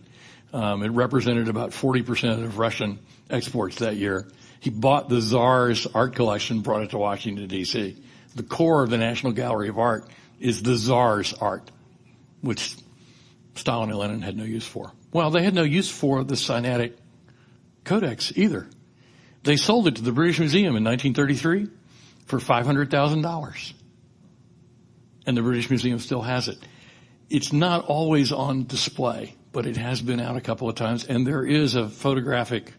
[0.52, 2.98] Um, it represented about 40% of Russian
[3.28, 4.26] exports that year.
[4.60, 8.02] He bought the Czar's art collection, brought it to Washington D.C.
[8.34, 10.06] The core of the National Gallery of Art
[10.38, 11.70] is the Czar's art
[12.40, 12.76] which
[13.54, 14.92] Stalin and Lenin had no use for.
[15.12, 16.94] Well, they had no use for the Sinaitic
[17.84, 18.66] Codex either.
[19.42, 21.68] They sold it to the British Museum in 1933
[22.26, 23.72] for $500,000.
[25.30, 26.58] And the British Museum still has it.
[27.28, 31.26] It's not always on display but it has been out a couple of times, and
[31.26, 32.72] there is a photographic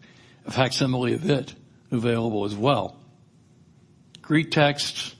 [0.48, 1.54] facsimile of it
[1.90, 2.96] available as well.
[4.22, 5.14] Greek text,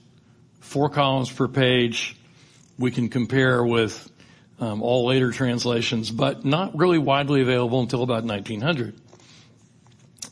[0.59, 2.17] four columns per page.
[2.79, 4.11] We can compare with
[4.59, 8.99] um, all later translations, but not really widely available until about 1900.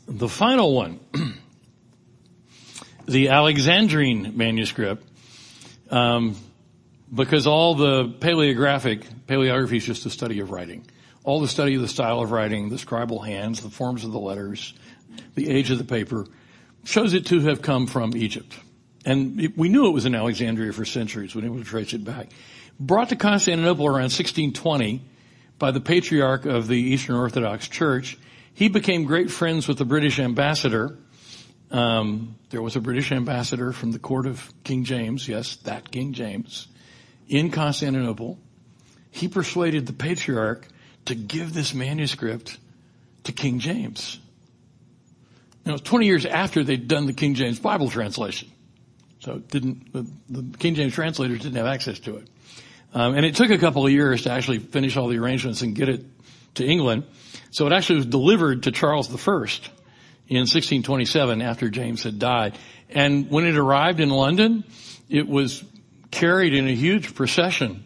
[0.07, 0.99] The final one,
[3.05, 5.05] the Alexandrine manuscript,
[5.91, 6.35] um,
[7.13, 10.85] because all the paleographic, paleography is just the study of writing.
[11.23, 14.19] All the study of the style of writing, the scribal hands, the forms of the
[14.19, 14.73] letters,
[15.35, 16.25] the age of the paper,
[16.83, 18.57] shows it to have come from Egypt.
[19.05, 21.35] And it, we knew it was in Alexandria for centuries.
[21.35, 22.29] We were able to trace it back.
[22.79, 25.01] Brought to Constantinople around 1620
[25.59, 28.17] by the patriarch of the Eastern Orthodox Church,
[28.53, 30.97] he became great friends with the British ambassador.
[31.69, 36.13] Um, there was a British ambassador from the court of King James, yes, that King
[36.13, 36.67] James,
[37.31, 38.37] in Constantinople.
[39.09, 40.67] He persuaded the patriarch
[41.05, 42.57] to give this manuscript
[43.23, 44.19] to King James.
[45.65, 48.51] Now, it was 20 years after they'd done the King James Bible translation.
[49.19, 52.27] So didn't, the, the King James translators didn't have access to it.
[52.93, 55.73] Um, and it took a couple of years to actually finish all the arrangements and
[55.73, 56.03] get it
[56.55, 57.05] to England.
[57.51, 59.13] So it actually was delivered to Charles I
[60.27, 62.57] in 1627 after James had died.
[62.89, 64.65] And when it arrived in London,
[65.07, 65.63] it was
[66.11, 67.83] carried in a huge procession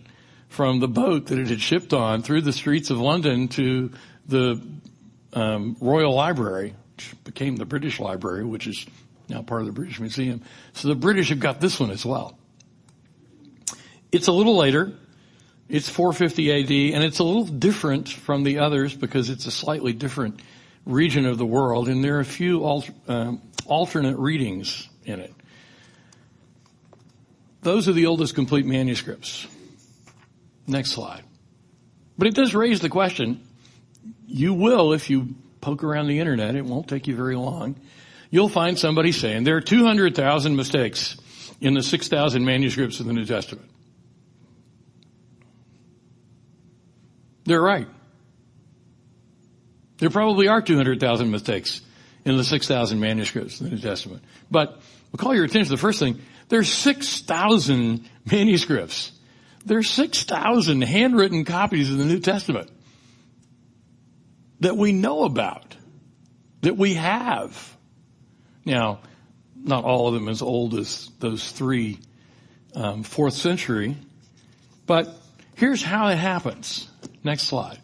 [0.49, 3.91] from the boat that it had shipped on through the streets of London to
[4.27, 4.61] the
[5.33, 8.85] um, Royal Library, which became the British Library, which is
[9.29, 10.41] now part of the British Museum.
[10.73, 12.38] So the British have got this one as well.
[14.11, 14.93] It's a little later.
[15.67, 19.93] It's 450 AD and it's a little different from the others because it's a slightly
[19.93, 20.39] different
[20.85, 22.63] region of the world and there are a few
[23.07, 25.33] um, alternate readings in it.
[27.65, 29.47] Those are the oldest complete manuscripts.
[30.67, 31.23] Next slide.
[32.15, 33.41] But it does raise the question,
[34.28, 37.75] you will if you poke around the internet, it won't take you very long.
[38.30, 41.17] You'll find somebody saying there are 200,000 mistakes
[41.60, 43.67] in the 6,000 manuscripts of the New Testament.
[47.45, 47.88] They're right.
[49.97, 51.82] There probably are 200,000 mistakes
[52.25, 54.23] in the 6,000 manuscripts of the New Testament.
[54.51, 54.80] But
[55.12, 56.21] I'll call your attention to the first thing.
[56.49, 59.12] There's 6,000 manuscripts.
[59.65, 62.69] There's 6,000 handwritten copies of the New Testament
[64.60, 65.75] that we know about,
[66.62, 67.75] that we have.
[68.63, 68.99] Now,
[69.55, 71.99] not all of them as old as those three
[72.75, 73.97] um, fourth century,
[74.86, 75.10] but
[75.55, 76.88] here's how it happens.
[77.23, 77.79] Next slide.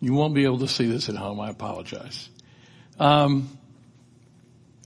[0.00, 1.40] You won't be able to see this at home.
[1.40, 2.28] I apologize.
[2.98, 3.57] Um,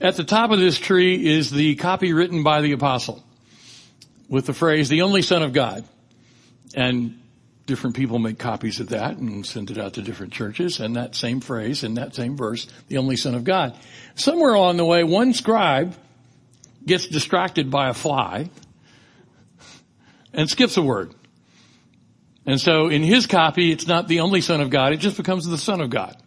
[0.01, 3.23] at the top of this tree is the copy written by the apostle
[4.27, 5.85] with the phrase, the only son of God.
[6.75, 7.19] And
[7.65, 11.15] different people make copies of that and send it out to different churches and that
[11.15, 13.77] same phrase and that same verse, the only son of God.
[14.15, 15.95] Somewhere along the way, one scribe
[16.85, 18.49] gets distracted by a fly
[20.33, 21.13] and skips a word.
[22.45, 25.45] And so in his copy, it's not the only son of God, it just becomes
[25.45, 26.17] the son of God.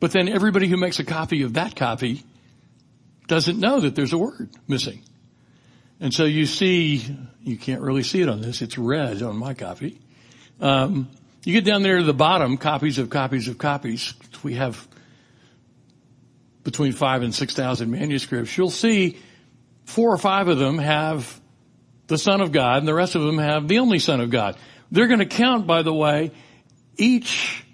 [0.00, 2.24] But then everybody who makes a copy of that copy
[3.28, 5.02] doesn't know that there's a word missing.
[6.00, 9.54] And so you see, you can't really see it on this, it's red on my
[9.54, 10.00] copy.
[10.60, 11.08] Um,
[11.44, 14.14] you get down there to the bottom, copies of copies of copies.
[14.42, 14.88] We have
[16.64, 18.56] between five and six thousand manuscripts.
[18.56, 19.18] You'll see
[19.84, 21.40] four or five of them have
[22.08, 24.56] the Son of God and the rest of them have the only Son of God.
[24.90, 26.32] They're going to count, by the way,
[26.96, 27.64] each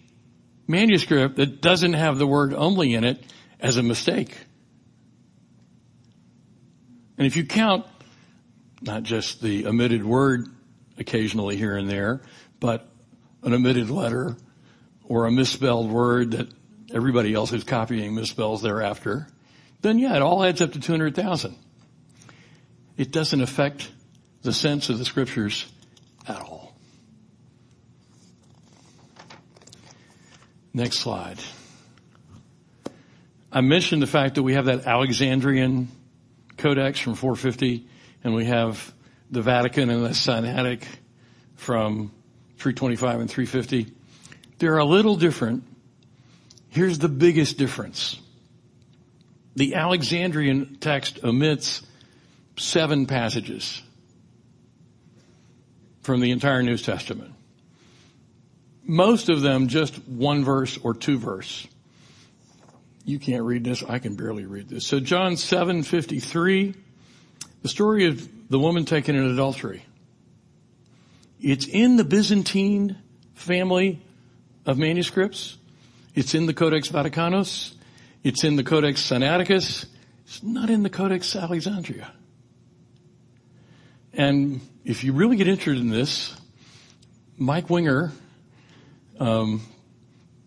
[0.67, 3.23] manuscript that doesn't have the word only in it
[3.61, 4.37] as a mistake.
[7.16, 7.87] And if you count
[8.83, 10.48] not just the omitted word
[10.98, 12.22] occasionally here and there,
[12.61, 12.88] but
[13.42, 14.37] an omitted letter
[15.05, 16.48] or a misspelled word that
[16.92, 19.27] everybody else is copying misspells thereafter,
[19.81, 21.57] then yeah, it all adds up to 200,000.
[22.96, 23.90] It doesn't affect
[24.42, 25.66] the sense of the scriptures
[26.29, 26.74] at all.
[30.73, 31.38] Next slide.
[33.52, 35.88] I mentioned the fact that we have that Alexandrian
[36.65, 37.87] Codex from 450
[38.25, 38.94] and we have
[39.31, 40.83] the Vatican and the Sinaitic
[41.56, 42.10] from
[42.56, 43.92] 325 and 350.
[44.58, 45.65] They're a little different.
[46.71, 48.19] Here's the biggest difference.
[49.56, 51.83] The Alexandrian text omits
[52.56, 53.83] seven passages
[56.00, 57.35] from the entire New Testament.
[58.85, 61.67] Most of them just one verse or two verse.
[63.05, 63.83] You can't read this.
[63.83, 64.87] I can barely read this.
[64.87, 66.75] So John 753
[67.65, 69.87] the story of the woman taken in adultery.
[71.40, 72.98] It's in the Byzantine
[73.33, 74.02] family
[74.67, 75.57] of manuscripts.
[76.15, 77.73] It's in the Codex Vaticanus.
[78.23, 79.87] It's in the Codex Sinaiticus.
[80.27, 82.13] It's not in the Codex Alexandria.
[84.13, 86.37] And if you really get interested in this,
[87.38, 88.13] Mike Winger,
[89.19, 89.63] um,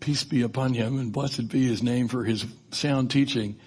[0.00, 3.58] peace be upon him and blessed be his name for his sound teaching,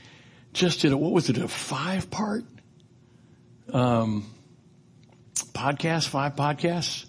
[0.53, 2.43] just did a, what was it, a five part,
[3.73, 4.25] um,
[5.53, 7.05] podcast, five podcasts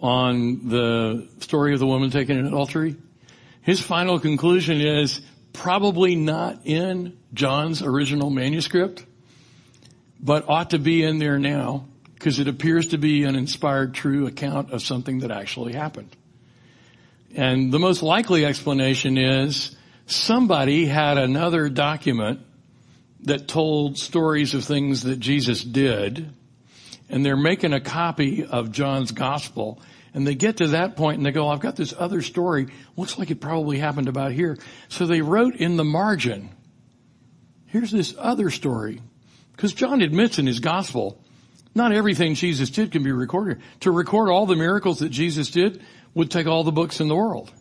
[0.00, 2.96] on the story of the woman taken in adultery.
[3.62, 5.20] His final conclusion is
[5.52, 9.04] probably not in John's original manuscript,
[10.20, 14.26] but ought to be in there now because it appears to be an inspired true
[14.26, 16.14] account of something that actually happened.
[17.34, 19.76] And the most likely explanation is
[20.06, 22.40] somebody had another document
[23.22, 26.30] that told stories of things that Jesus did,
[27.08, 29.80] and they're making a copy of John's gospel,
[30.12, 33.18] and they get to that point and they go, I've got this other story, looks
[33.18, 34.56] like it probably happened about here.
[34.88, 36.50] So they wrote in the margin,
[37.66, 39.00] here's this other story.
[39.56, 41.20] Because John admits in his gospel,
[41.74, 43.60] not everything Jesus did can be recorded.
[43.80, 45.82] To record all the miracles that Jesus did
[46.14, 47.52] would take all the books in the world.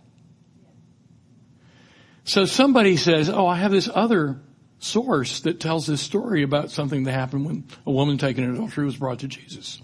[2.23, 4.39] So somebody says, oh, I have this other
[4.79, 8.85] source that tells this story about something that happened when a woman taken in adultery
[8.85, 9.81] was brought to Jesus.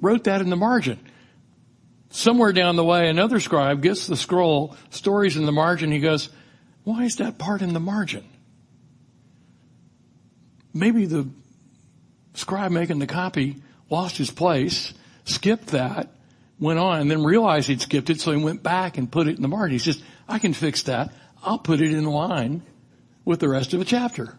[0.00, 0.98] Wrote that in the margin.
[2.10, 5.90] Somewhere down the way, another scribe gets the scroll, stories in the margin.
[5.90, 6.28] He goes,
[6.84, 8.24] why is that part in the margin?
[10.72, 11.28] Maybe the
[12.34, 13.56] scribe making the copy
[13.90, 14.92] lost his place,
[15.24, 16.08] skipped that,
[16.64, 19.36] went on, and then realized he'd skipped it, so he went back and put it
[19.36, 19.72] in the margin.
[19.72, 21.12] He says, I can fix that.
[21.42, 22.62] I'll put it in line
[23.24, 24.36] with the rest of the chapter.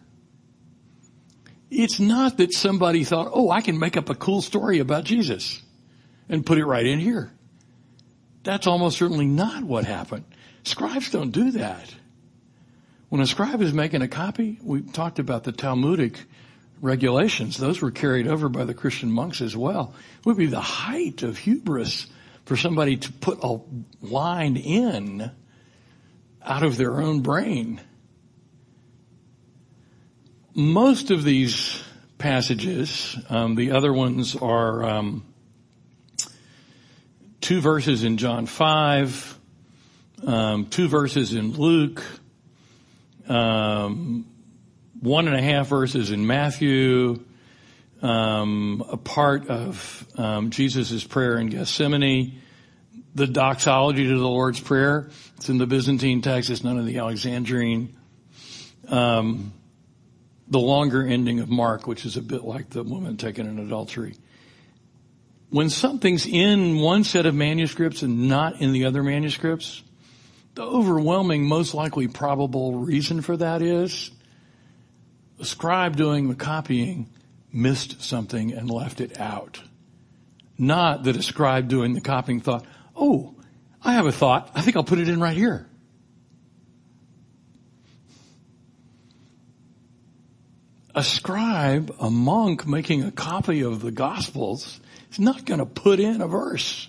[1.70, 5.62] It's not that somebody thought, oh, I can make up a cool story about Jesus
[6.28, 7.30] and put it right in here.
[8.42, 10.24] That's almost certainly not what happened.
[10.62, 11.94] Scribes don't do that.
[13.08, 16.20] When a scribe is making a copy, we talked about the Talmudic
[16.80, 17.56] regulations.
[17.56, 19.94] Those were carried over by the Christian monks as well.
[20.18, 22.06] It would be the height of hubris
[22.46, 23.58] for somebody to put a
[24.00, 25.30] line in
[26.42, 27.80] out of their own brain.
[30.54, 31.82] Most of these
[32.18, 35.24] passages, um, the other ones are um,
[37.40, 39.38] two verses in John 5,
[40.24, 42.02] um, two verses in Luke,
[43.28, 44.24] um,
[45.00, 47.24] one and a half verses in Matthew,
[48.02, 52.40] um, a part of um, Jesus' prayer in Gethsemane,
[53.14, 55.08] the doxology to the Lord's Prayer.
[55.36, 56.50] It's in the Byzantine text.
[56.50, 57.94] It's none of the Alexandrine.
[58.88, 59.52] Um,
[60.48, 64.14] the longer ending of Mark, which is a bit like the woman taken in adultery.
[65.50, 69.82] When something's in one set of manuscripts and not in the other manuscripts,
[70.54, 74.10] the overwhelming, most likely probable reason for that is
[75.38, 77.08] the scribe doing the copying
[77.56, 79.60] missed something and left it out.
[80.58, 83.34] Not that a scribe doing the copying thought, oh,
[83.82, 84.50] I have a thought.
[84.54, 85.68] I think I'll put it in right here.
[90.94, 94.80] A scribe, a monk making a copy of the gospels
[95.10, 96.88] is not going to put in a verse.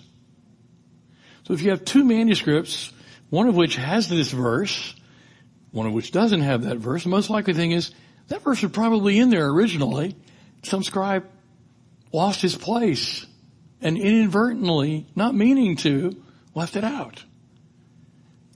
[1.44, 2.90] So if you have two manuscripts,
[3.30, 4.94] one of which has this verse,
[5.72, 7.90] one of which doesn't have that verse, the most likely thing is
[8.28, 10.16] that verse was probably in there originally.
[10.62, 11.26] Some scribe
[12.12, 13.26] lost his place
[13.80, 16.22] and inadvertently, not meaning to,
[16.54, 17.24] left it out.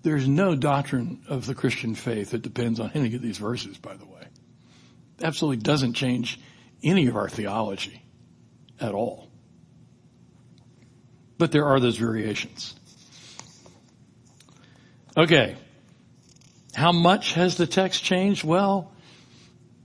[0.02, 3.96] There's no doctrine of the Christian faith that depends on any of these verses, by
[3.96, 4.26] the way.
[5.22, 6.40] Absolutely doesn't change
[6.82, 8.02] any of our theology
[8.80, 9.30] at all.
[11.38, 12.74] But there are those variations.
[15.16, 15.56] Okay.
[16.74, 18.42] How much has the text changed?
[18.42, 18.92] Well,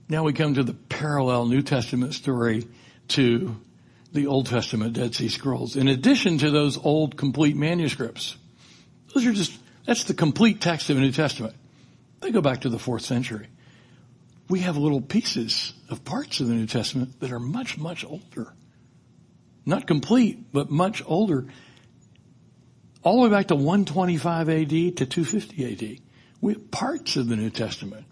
[0.08, 2.66] now we come to the parallel New Testament story
[3.06, 3.54] to
[4.12, 5.76] the Old Testament Dead Sea Scrolls.
[5.76, 8.36] In addition to those old complete manuscripts,
[9.14, 11.54] those are just, that's the complete text of the New Testament.
[12.18, 13.46] They go back to the fourth century.
[14.48, 18.52] We have little pieces of parts of the New Testament that are much, much older.
[19.64, 21.46] Not complete, but much older.
[23.04, 25.98] All the way back to 125 AD to 250 AD.
[26.40, 28.04] We have parts of the New Testament.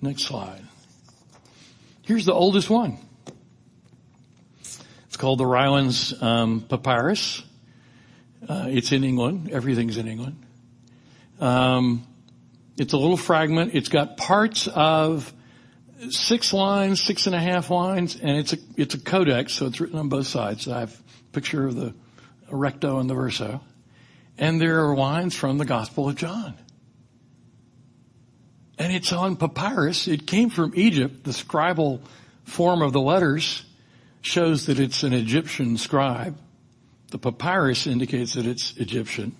[0.00, 0.62] Next slide.
[2.10, 2.98] Here's the oldest one.
[5.06, 7.40] It's called the Rylands um, Papyrus.
[8.48, 9.52] Uh, it's in England.
[9.52, 10.44] Everything's in England.
[11.38, 12.04] Um,
[12.76, 13.76] it's a little fragment.
[13.76, 15.32] It's got parts of
[16.08, 19.80] six lines, six and a half lines, and it's a it's a codex, so it's
[19.80, 20.66] written on both sides.
[20.66, 21.94] I have a picture of the
[22.50, 23.60] recto and the verso,
[24.36, 26.56] And there are lines from the Gospel of John.
[28.80, 30.08] And it's on papyrus.
[30.08, 31.24] It came from Egypt.
[31.24, 32.00] The scribal
[32.44, 33.62] form of the letters
[34.22, 36.38] shows that it's an Egyptian scribe.
[37.10, 39.36] The papyrus indicates that it's Egyptian.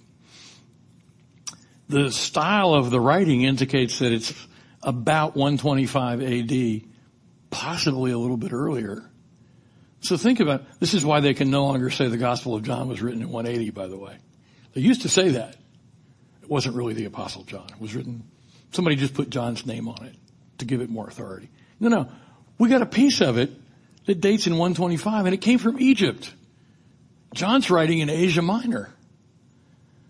[1.89, 4.35] The style of the writing indicates that it's
[4.83, 6.83] about 125 AD,
[7.49, 9.03] possibly a little bit earlier.
[10.03, 12.89] So think about, this is why they can no longer say the Gospel of John
[12.89, 14.19] was written in 180, by the way.
[14.75, 15.57] They used to say that.
[16.43, 17.67] It wasn't really the Apostle John.
[17.71, 18.25] It was written,
[18.73, 20.15] somebody just put John's name on it
[20.59, 21.49] to give it more authority.
[21.79, 22.09] No, no.
[22.59, 23.51] We got a piece of it
[24.07, 26.33] that dates in 125 and it came from Egypt.
[27.35, 28.93] John's writing in Asia Minor.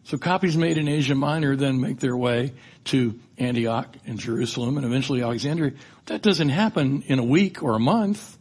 [0.04, 2.52] So copies made in Asia Minor then make their way
[2.86, 5.72] to Antioch and Jerusalem and eventually Alexandria.
[6.06, 8.38] That doesn't happen in a week or a month.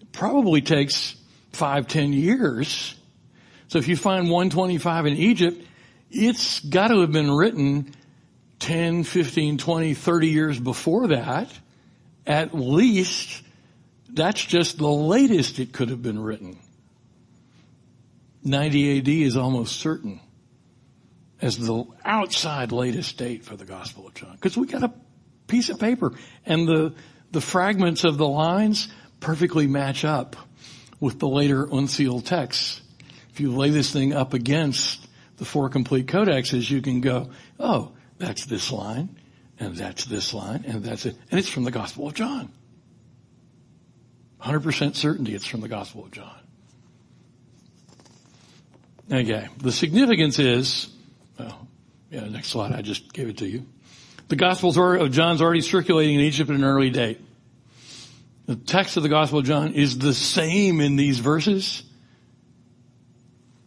[0.00, 1.16] It probably takes
[1.52, 2.94] five, ten years.
[3.68, 5.66] So if you find 125 in Egypt,
[6.10, 7.94] it's got to have been written
[8.60, 11.50] 10, 15, 20, 30 years before that.
[12.26, 13.42] At least
[14.08, 16.58] that's just the latest it could have been written.
[18.44, 20.20] 90 AD is almost certain
[21.42, 24.32] as the outside latest date for the Gospel of John.
[24.32, 24.92] Because we got a
[25.46, 26.12] piece of paper
[26.46, 26.94] and the,
[27.32, 28.88] the fragments of the lines
[29.20, 30.36] perfectly match up
[31.00, 32.80] with the later uncial texts.
[33.32, 35.06] If you lay this thing up against
[35.36, 39.18] the four complete codexes, you can go, oh, that's this line,
[39.58, 41.16] and that's this line, and that's it.
[41.30, 42.52] And it's from the Gospel of John.
[44.42, 46.38] 100% certainty it's from the Gospel of John.
[49.10, 49.48] Okay.
[49.56, 50.88] The significance is,
[51.38, 51.66] well,
[52.10, 52.72] yeah, next slide.
[52.72, 53.66] I just gave it to you.
[54.28, 57.20] The Gospels of John's already circulating in Egypt at an early date.
[58.46, 61.84] The text of the Gospel of John is the same in these verses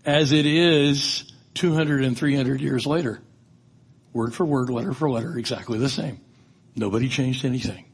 [0.06, 3.20] as it is 200 and 300 years later.
[4.14, 6.20] Word for word, letter for letter, exactly the same.
[6.76, 7.86] Nobody changed anything.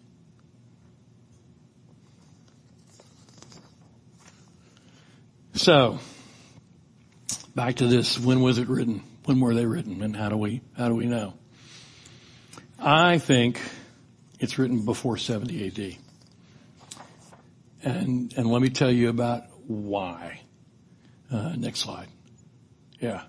[5.53, 5.99] So,
[7.55, 9.03] back to this, when was it written?
[9.25, 10.01] When were they written?
[10.01, 11.33] And how do we, how do we know?
[12.79, 13.59] I think
[14.39, 15.97] it's written before 70 AD.
[17.83, 20.41] And, and let me tell you about why.
[21.31, 22.07] Uh, next slide.
[22.99, 23.23] Yeah.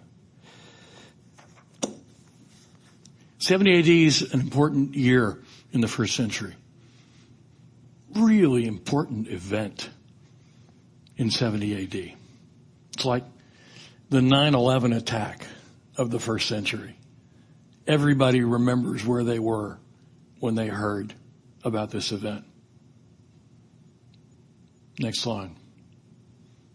[3.40, 5.38] 70 AD is an important year
[5.72, 6.54] in the first century.
[8.14, 9.88] Really important event
[11.16, 12.16] in 70 AD.
[12.92, 13.24] It's like
[14.10, 15.46] the 9-11 attack
[15.96, 16.96] of the first century.
[17.86, 19.78] Everybody remembers where they were
[20.38, 21.14] when they heard
[21.64, 22.44] about this event.
[24.98, 25.50] Next slide.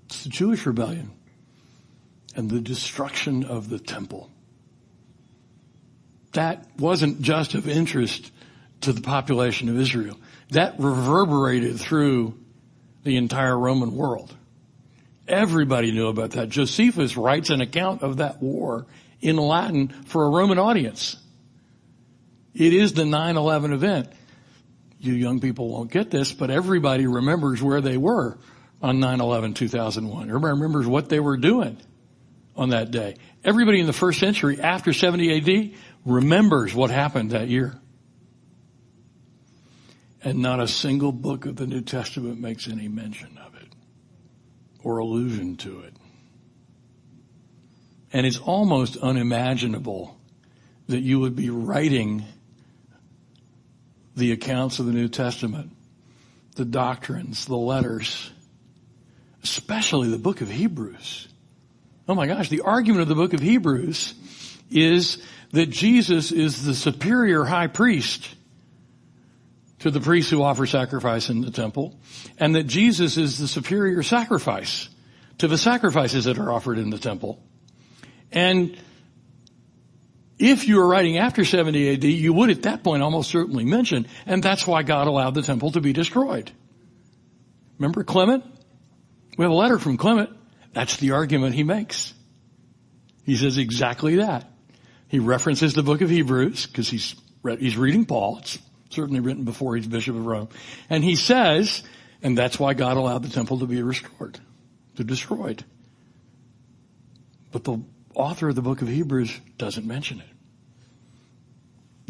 [0.05, 1.11] It's the Jewish rebellion
[2.35, 4.31] and the destruction of the temple.
[6.35, 8.31] That wasn't just of interest
[8.81, 10.17] to the population of Israel.
[10.49, 12.37] That reverberated through
[13.03, 14.35] the entire Roman world.
[15.27, 16.49] Everybody knew about that.
[16.49, 18.85] Josephus writes an account of that war
[19.21, 21.15] in Latin for a Roman audience.
[22.53, 24.09] It is the 9-11 event.
[24.99, 28.37] You young people won't get this, but everybody remembers where they were
[28.81, 30.27] on 9-11 2001.
[30.27, 31.77] Everybody remembers what they were doing
[32.55, 33.15] on that day.
[33.45, 35.71] Everybody in the first century after 70 AD
[36.03, 37.79] remembers what happened that year.
[40.23, 43.67] And not a single book of the New Testament makes any mention of it
[44.83, 45.93] or allusion to it.
[48.11, 50.17] And it's almost unimaginable
[50.87, 52.25] that you would be writing
[54.15, 55.71] the accounts of the New Testament,
[56.55, 58.31] the doctrines, the letters,
[59.43, 61.27] especially the book of Hebrews.
[62.07, 64.13] Oh my gosh, the argument of the book of Hebrews
[64.69, 65.17] is
[65.51, 68.29] that Jesus is the superior high priest
[69.79, 71.99] to the priests who offer sacrifice in the temple,
[72.37, 74.89] and that Jesus is the superior sacrifice
[75.39, 77.41] to the sacrifices that are offered in the temple.
[78.31, 78.77] And
[80.39, 84.07] if you were writing after 70 AD, you would at that point almost certainly mention,
[84.25, 86.51] and that's why God allowed the temple to be destroyed.
[87.77, 88.43] Remember Clement?
[89.37, 90.29] We have a letter from Clement.
[90.75, 92.13] That's the argument he makes.
[93.23, 94.45] He says exactly that.
[95.07, 97.15] He references the book of Hebrews because he's
[97.59, 98.39] he's reading Paul.
[98.39, 98.59] It's
[98.89, 100.49] certainly written before he's bishop of Rome,
[100.89, 101.81] and he says,
[102.21, 104.37] and that's why God allowed the temple to be restored,
[104.97, 105.63] to destroyed.
[107.53, 107.79] But the
[108.13, 110.27] author of the book of Hebrews doesn't mention it.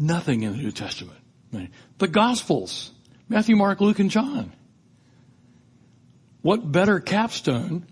[0.00, 1.20] Nothing in the New Testament.
[1.98, 2.90] The Gospels,
[3.28, 4.52] Matthew, Mark, Luke, and John.
[6.42, 7.86] What better capstone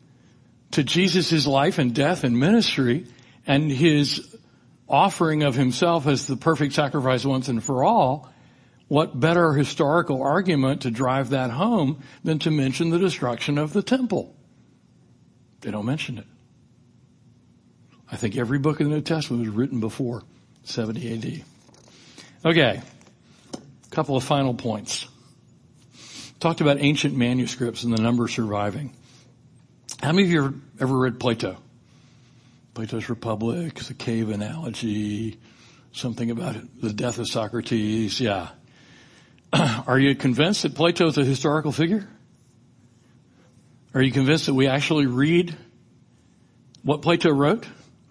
[0.75, 3.07] to Jesus' life and death and ministry
[3.47, 4.37] and his
[4.89, 8.31] offering of himself as the perfect sacrifice once and for all,
[8.89, 13.83] what better historical argument to drive that home than to mention the destruction of the
[13.83, 14.35] temple?
[15.61, 16.27] They don't mention it.
[18.11, 20.23] I think every book in the New Testament was written before
[20.65, 21.45] 70 AD.
[22.45, 22.83] Okay.
[23.55, 25.07] A couple of final points.
[26.41, 28.93] Talked about ancient manuscripts and the number surviving.
[30.05, 31.57] How many of you have ever read Plato?
[32.75, 35.39] Plato's Republic, the cave analogy,
[35.93, 38.21] something about the death of Socrates.
[38.21, 38.51] Yeah.
[39.87, 42.07] Are you convinced that Plato is a historical figure?
[43.95, 45.57] Are you convinced that we actually read
[46.83, 47.67] what Plato wrote?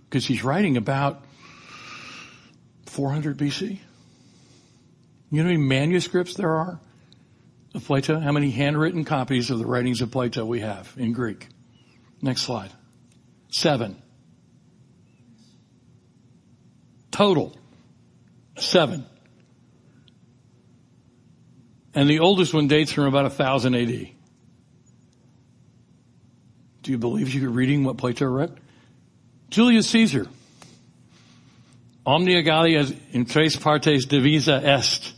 [0.09, 1.23] Because he's writing about
[2.87, 3.69] 400 BC.
[3.69, 3.77] You
[5.29, 6.79] know how many manuscripts there are
[7.75, 8.19] of Plato?
[8.19, 11.49] How many handwritten copies of the writings of Plato we have in Greek?
[12.23, 12.71] Next slide.
[13.49, 14.01] Seven.
[17.11, 17.55] Total.
[18.57, 19.05] Seven.
[21.93, 24.07] And the oldest one dates from about 1000 AD.
[26.81, 28.57] Do you believe you're reading what Plato wrote?
[29.49, 30.25] Julius Caesar.
[32.05, 35.13] Omnia Gallia in tres partes divisa est.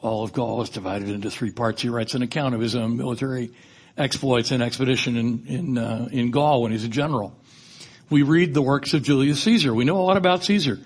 [0.00, 1.82] All of Gaul is divided into three parts.
[1.82, 3.52] He writes an account of his own military
[3.98, 7.36] exploits and expedition in, in, uh, in Gaul when he's a general.
[8.10, 9.74] We read the works of Julius Caesar.
[9.74, 10.78] We know a lot about Caesar.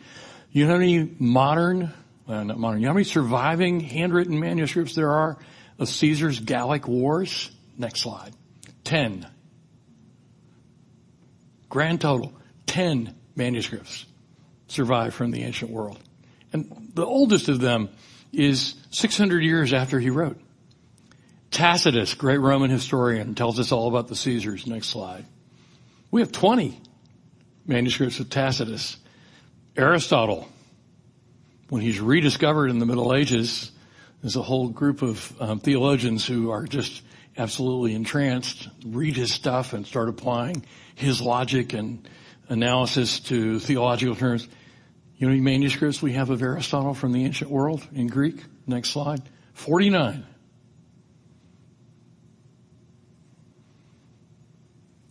[0.50, 1.92] You know how many modern,
[2.26, 5.38] not modern, you know how many surviving handwritten manuscripts there are
[5.78, 7.50] of Caesar's Gallic wars?
[7.78, 8.32] Next slide.
[8.84, 9.26] Ten.
[11.68, 12.32] Grand total.
[12.66, 14.04] Ten manuscripts
[14.68, 15.98] survive from the ancient world.
[16.52, 17.88] And the oldest of them
[18.32, 20.40] is 600 years after he wrote.
[21.52, 24.66] Tacitus, great Roman historian, tells us all about the Caesars.
[24.66, 25.26] Next slide.
[26.10, 26.80] We have 20
[27.66, 28.96] manuscripts of Tacitus.
[29.76, 30.48] Aristotle,
[31.68, 33.70] when he's rediscovered in the Middle Ages,
[34.22, 37.02] there's a whole group of um, theologians who are just
[37.36, 42.08] absolutely entranced, read his stuff and start applying his logic and
[42.48, 44.48] analysis to theological terms.
[45.16, 48.42] You know manuscripts we have of Aristotle from the ancient world in Greek?
[48.66, 49.22] Next slide.
[49.54, 50.26] 49.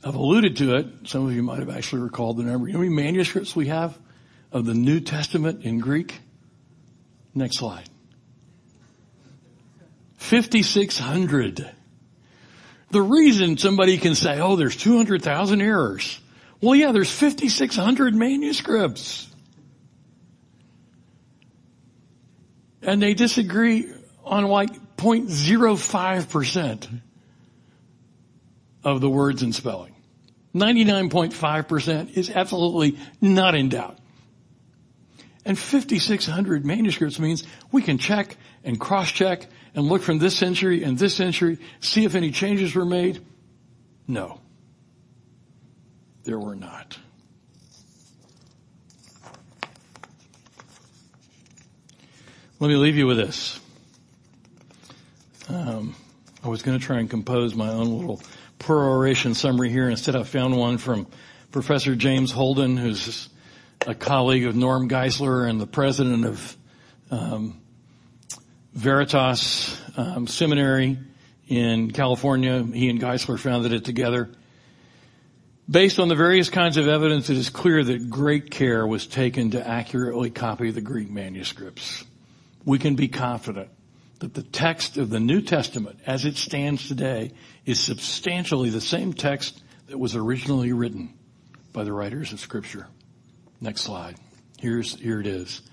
[0.04, 0.88] I've alluded to it.
[1.06, 2.68] Some of you might have actually recalled the number.
[2.68, 3.98] You know how many manuscripts we have
[4.52, 6.20] of the New Testament in Greek?
[7.36, 7.88] Next slide.
[10.18, 11.70] 5,600.
[12.90, 16.20] The reason somebody can say, oh, there's 200,000 errors.
[16.62, 19.28] Well, yeah, there's 5,600 manuscripts.
[22.82, 23.92] And they disagree
[24.24, 27.02] on like 0.05%
[28.84, 29.91] of the words and spelling.
[30.54, 33.98] 99.5% is absolutely not in doubt.
[35.46, 40.98] And 5,600 manuscripts means we can check and cross-check and look from this century and
[40.98, 43.26] this century, see if any changes were made.
[44.08, 44.40] No.
[46.24, 46.98] There were not.
[52.60, 53.60] Let me leave you with this.
[55.50, 55.96] Um,
[56.44, 58.22] I was going to try and compose my own little
[58.62, 59.90] peroration summary here.
[59.90, 61.08] Instead, I found one from
[61.52, 63.28] Professor James Holden, who's
[63.86, 66.58] a colleague of Norm Geisler and the president of
[67.10, 67.60] um,
[68.74, 71.00] Veritas um, Seminary
[71.48, 72.64] in California.
[72.64, 74.30] He and Geisler founded it together.
[75.70, 79.52] Based on the various kinds of evidence, it is clear that great care was taken
[79.52, 82.04] to accurately copy the Greek manuscripts.
[82.64, 83.70] We can be confident
[84.22, 87.32] that the text of the New Testament as it stands today
[87.66, 91.12] is substantially the same text that was originally written
[91.74, 92.86] by the writers of scripture.
[93.60, 94.16] Next slide.
[94.60, 95.64] Here's, here it is.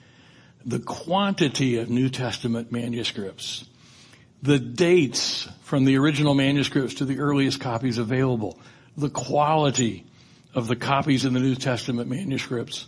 [0.64, 3.66] The quantity of New Testament manuscripts,
[4.42, 8.58] the dates from the original manuscripts to the earliest copies available,
[8.96, 10.06] the quality
[10.54, 12.86] of the copies in the New Testament manuscripts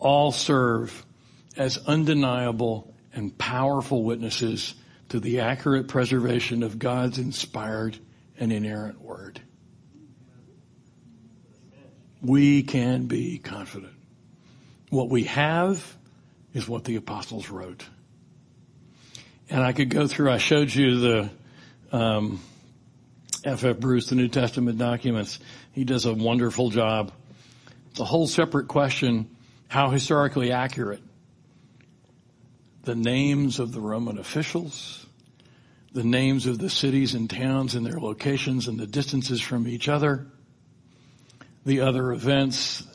[0.00, 1.06] all serve
[1.56, 4.74] as undeniable and powerful witnesses
[5.08, 7.98] to the accurate preservation of God's inspired
[8.38, 9.40] and inerrant word.
[12.22, 13.92] We can be confident.
[14.90, 15.96] What we have
[16.54, 17.84] is what the apostles wrote.
[19.48, 21.30] And I could go through, I showed you the,
[21.92, 22.40] um,
[23.44, 23.62] F.
[23.62, 23.78] F.
[23.78, 25.38] Bruce, the New Testament documents.
[25.70, 27.12] He does a wonderful job.
[27.90, 29.36] It's a whole separate question,
[29.68, 31.00] how historically accurate.
[32.86, 35.04] The names of the Roman officials,
[35.92, 39.88] the names of the cities and towns and their locations and the distances from each
[39.88, 40.28] other,
[41.64, 42.86] the other events,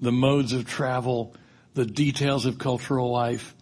[0.00, 1.34] the modes of travel,
[1.74, 3.56] the details of cultural life,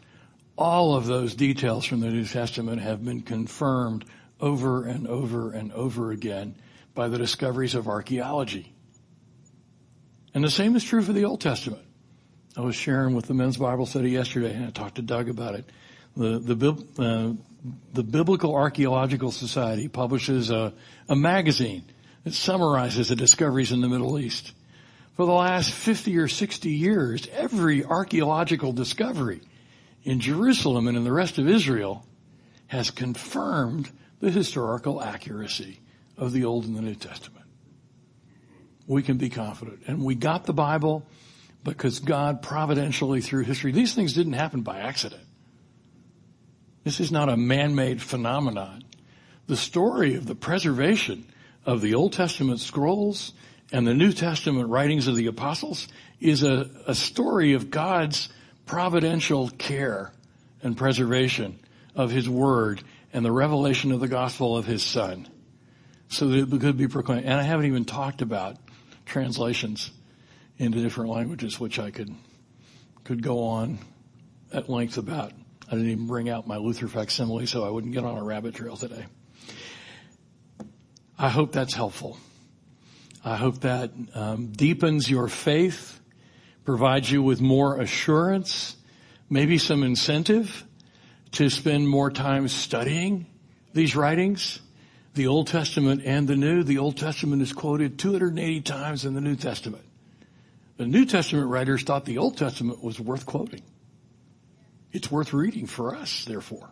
[0.59, 4.05] all of those details from the New Testament have been confirmed
[4.39, 6.57] over and over and over again
[6.95, 8.75] by the discoveries of archaeology.
[10.35, 11.87] And the same is true for the Old Testament.
[12.57, 15.55] I was sharing with the men's Bible study yesterday and I talked to Doug about
[15.55, 15.65] it.
[16.17, 17.33] The, the, uh,
[17.93, 20.73] the Biblical Archaeological Society publishes a,
[21.09, 21.85] a magazine
[22.25, 24.53] that summarizes the discoveries in the Middle East.
[25.15, 29.43] For the last 50 or 60 years, every archaeological discovery
[30.03, 32.05] in Jerusalem and in the rest of Israel
[32.67, 33.91] has confirmed
[34.21, 35.81] the historical accuracy
[36.17, 37.47] of the Old and the New Testament.
[38.87, 39.83] We can be confident.
[39.87, 41.07] And we got the Bible
[41.63, 45.23] because God providentially through history, these things didn't happen by accident.
[46.85, 48.85] This is not a man-made phenomenon.
[49.47, 51.27] The story of the preservation
[51.67, 53.33] of the Old Testament scrolls
[53.73, 55.89] and the New Testament writings of the apostles
[56.21, 58.29] is a, a story of God's
[58.65, 60.13] providential care
[60.63, 61.59] and preservation
[61.95, 62.83] of his word
[63.13, 65.29] and the revelation of the gospel of his son
[66.09, 67.25] so that it could be proclaimed.
[67.25, 68.57] And I haven't even talked about
[69.05, 69.91] translations
[70.61, 72.15] into different languages, which I could,
[73.03, 73.79] could go on
[74.53, 75.33] at length about.
[75.67, 78.55] I didn't even bring out my Luther facsimile so I wouldn't get on a rabbit
[78.55, 79.07] trail today.
[81.19, 82.19] I hope that's helpful.
[83.25, 85.99] I hope that um, deepens your faith,
[86.67, 88.77] provides you with more assurance,
[89.31, 90.67] maybe some incentive
[91.33, 93.27] to spend more time studying
[93.73, 94.61] these writings,
[95.15, 96.65] the Old Testament and the New.
[96.65, 99.85] The Old Testament is quoted 280 times in the New Testament.
[100.81, 103.61] The New Testament writers thought the Old Testament was worth quoting.
[104.93, 106.71] It's worth reading for us, therefore.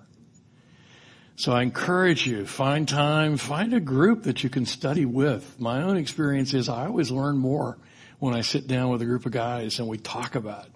[1.36, 5.61] So I encourage you, find time, find a group that you can study with.
[5.61, 7.76] My own experience is I always learn more
[8.18, 10.68] when I sit down with a group of guys and we talk about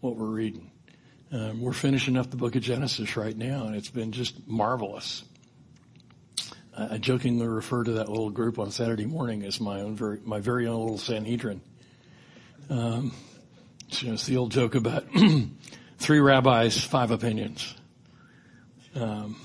[0.00, 0.70] what we're reading.
[1.30, 5.24] Um, we're finishing up the book of Genesis right now and it's been just marvelous.
[6.74, 10.40] I jokingly refer to that little group on Saturday morning as my own very, my
[10.40, 11.60] very own little Sanhedrin.
[12.70, 13.12] Um,
[13.88, 15.06] it's the old joke about
[15.98, 17.74] three rabbis, five opinions.
[18.94, 19.36] Um,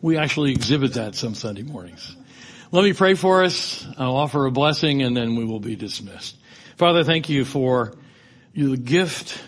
[0.00, 2.16] we actually exhibit that some Sunday mornings.
[2.70, 3.84] Let me pray for us.
[3.98, 6.36] I'll offer a blessing and then we will be dismissed.
[6.76, 7.94] Father, thank you for
[8.54, 9.42] the gift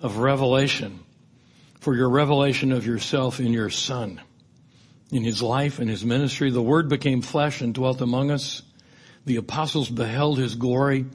[0.00, 1.00] of revelation,
[1.80, 4.20] for your revelation of yourself in your son,
[5.10, 6.50] in his life and his ministry.
[6.50, 8.62] The word became flesh and dwelt among us.
[9.26, 11.06] The apostles beheld his glory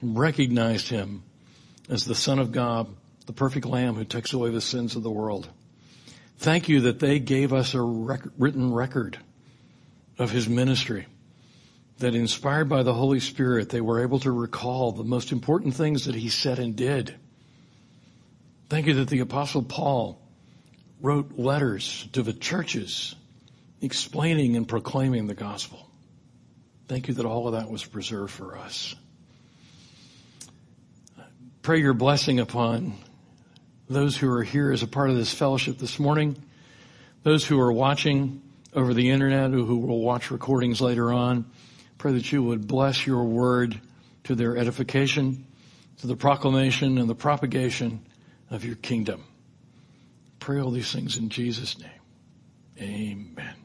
[0.00, 1.22] and recognized him
[1.88, 2.88] as the son of God,
[3.26, 5.48] the perfect lamb who takes away the sins of the world.
[6.38, 9.18] Thank you that they gave us a rec- written record
[10.18, 11.06] of his ministry.
[11.98, 16.06] That inspired by the Holy Spirit, they were able to recall the most important things
[16.06, 17.14] that he said and did.
[18.70, 20.18] Thank you that the apostle Paul
[21.02, 23.14] wrote letters to the churches
[23.82, 25.89] explaining and proclaiming the gospel.
[26.90, 28.96] Thank you that all of that was preserved for us.
[31.62, 32.94] Pray your blessing upon
[33.88, 36.34] those who are here as a part of this fellowship this morning,
[37.22, 38.42] those who are watching
[38.74, 41.48] over the internet or who will watch recordings later on.
[41.96, 43.80] Pray that you would bless your word
[44.24, 45.46] to their edification,
[45.98, 48.04] to the proclamation and the propagation
[48.50, 49.22] of your kingdom.
[50.40, 52.00] Pray all these things in Jesus' name.
[52.80, 53.59] Amen.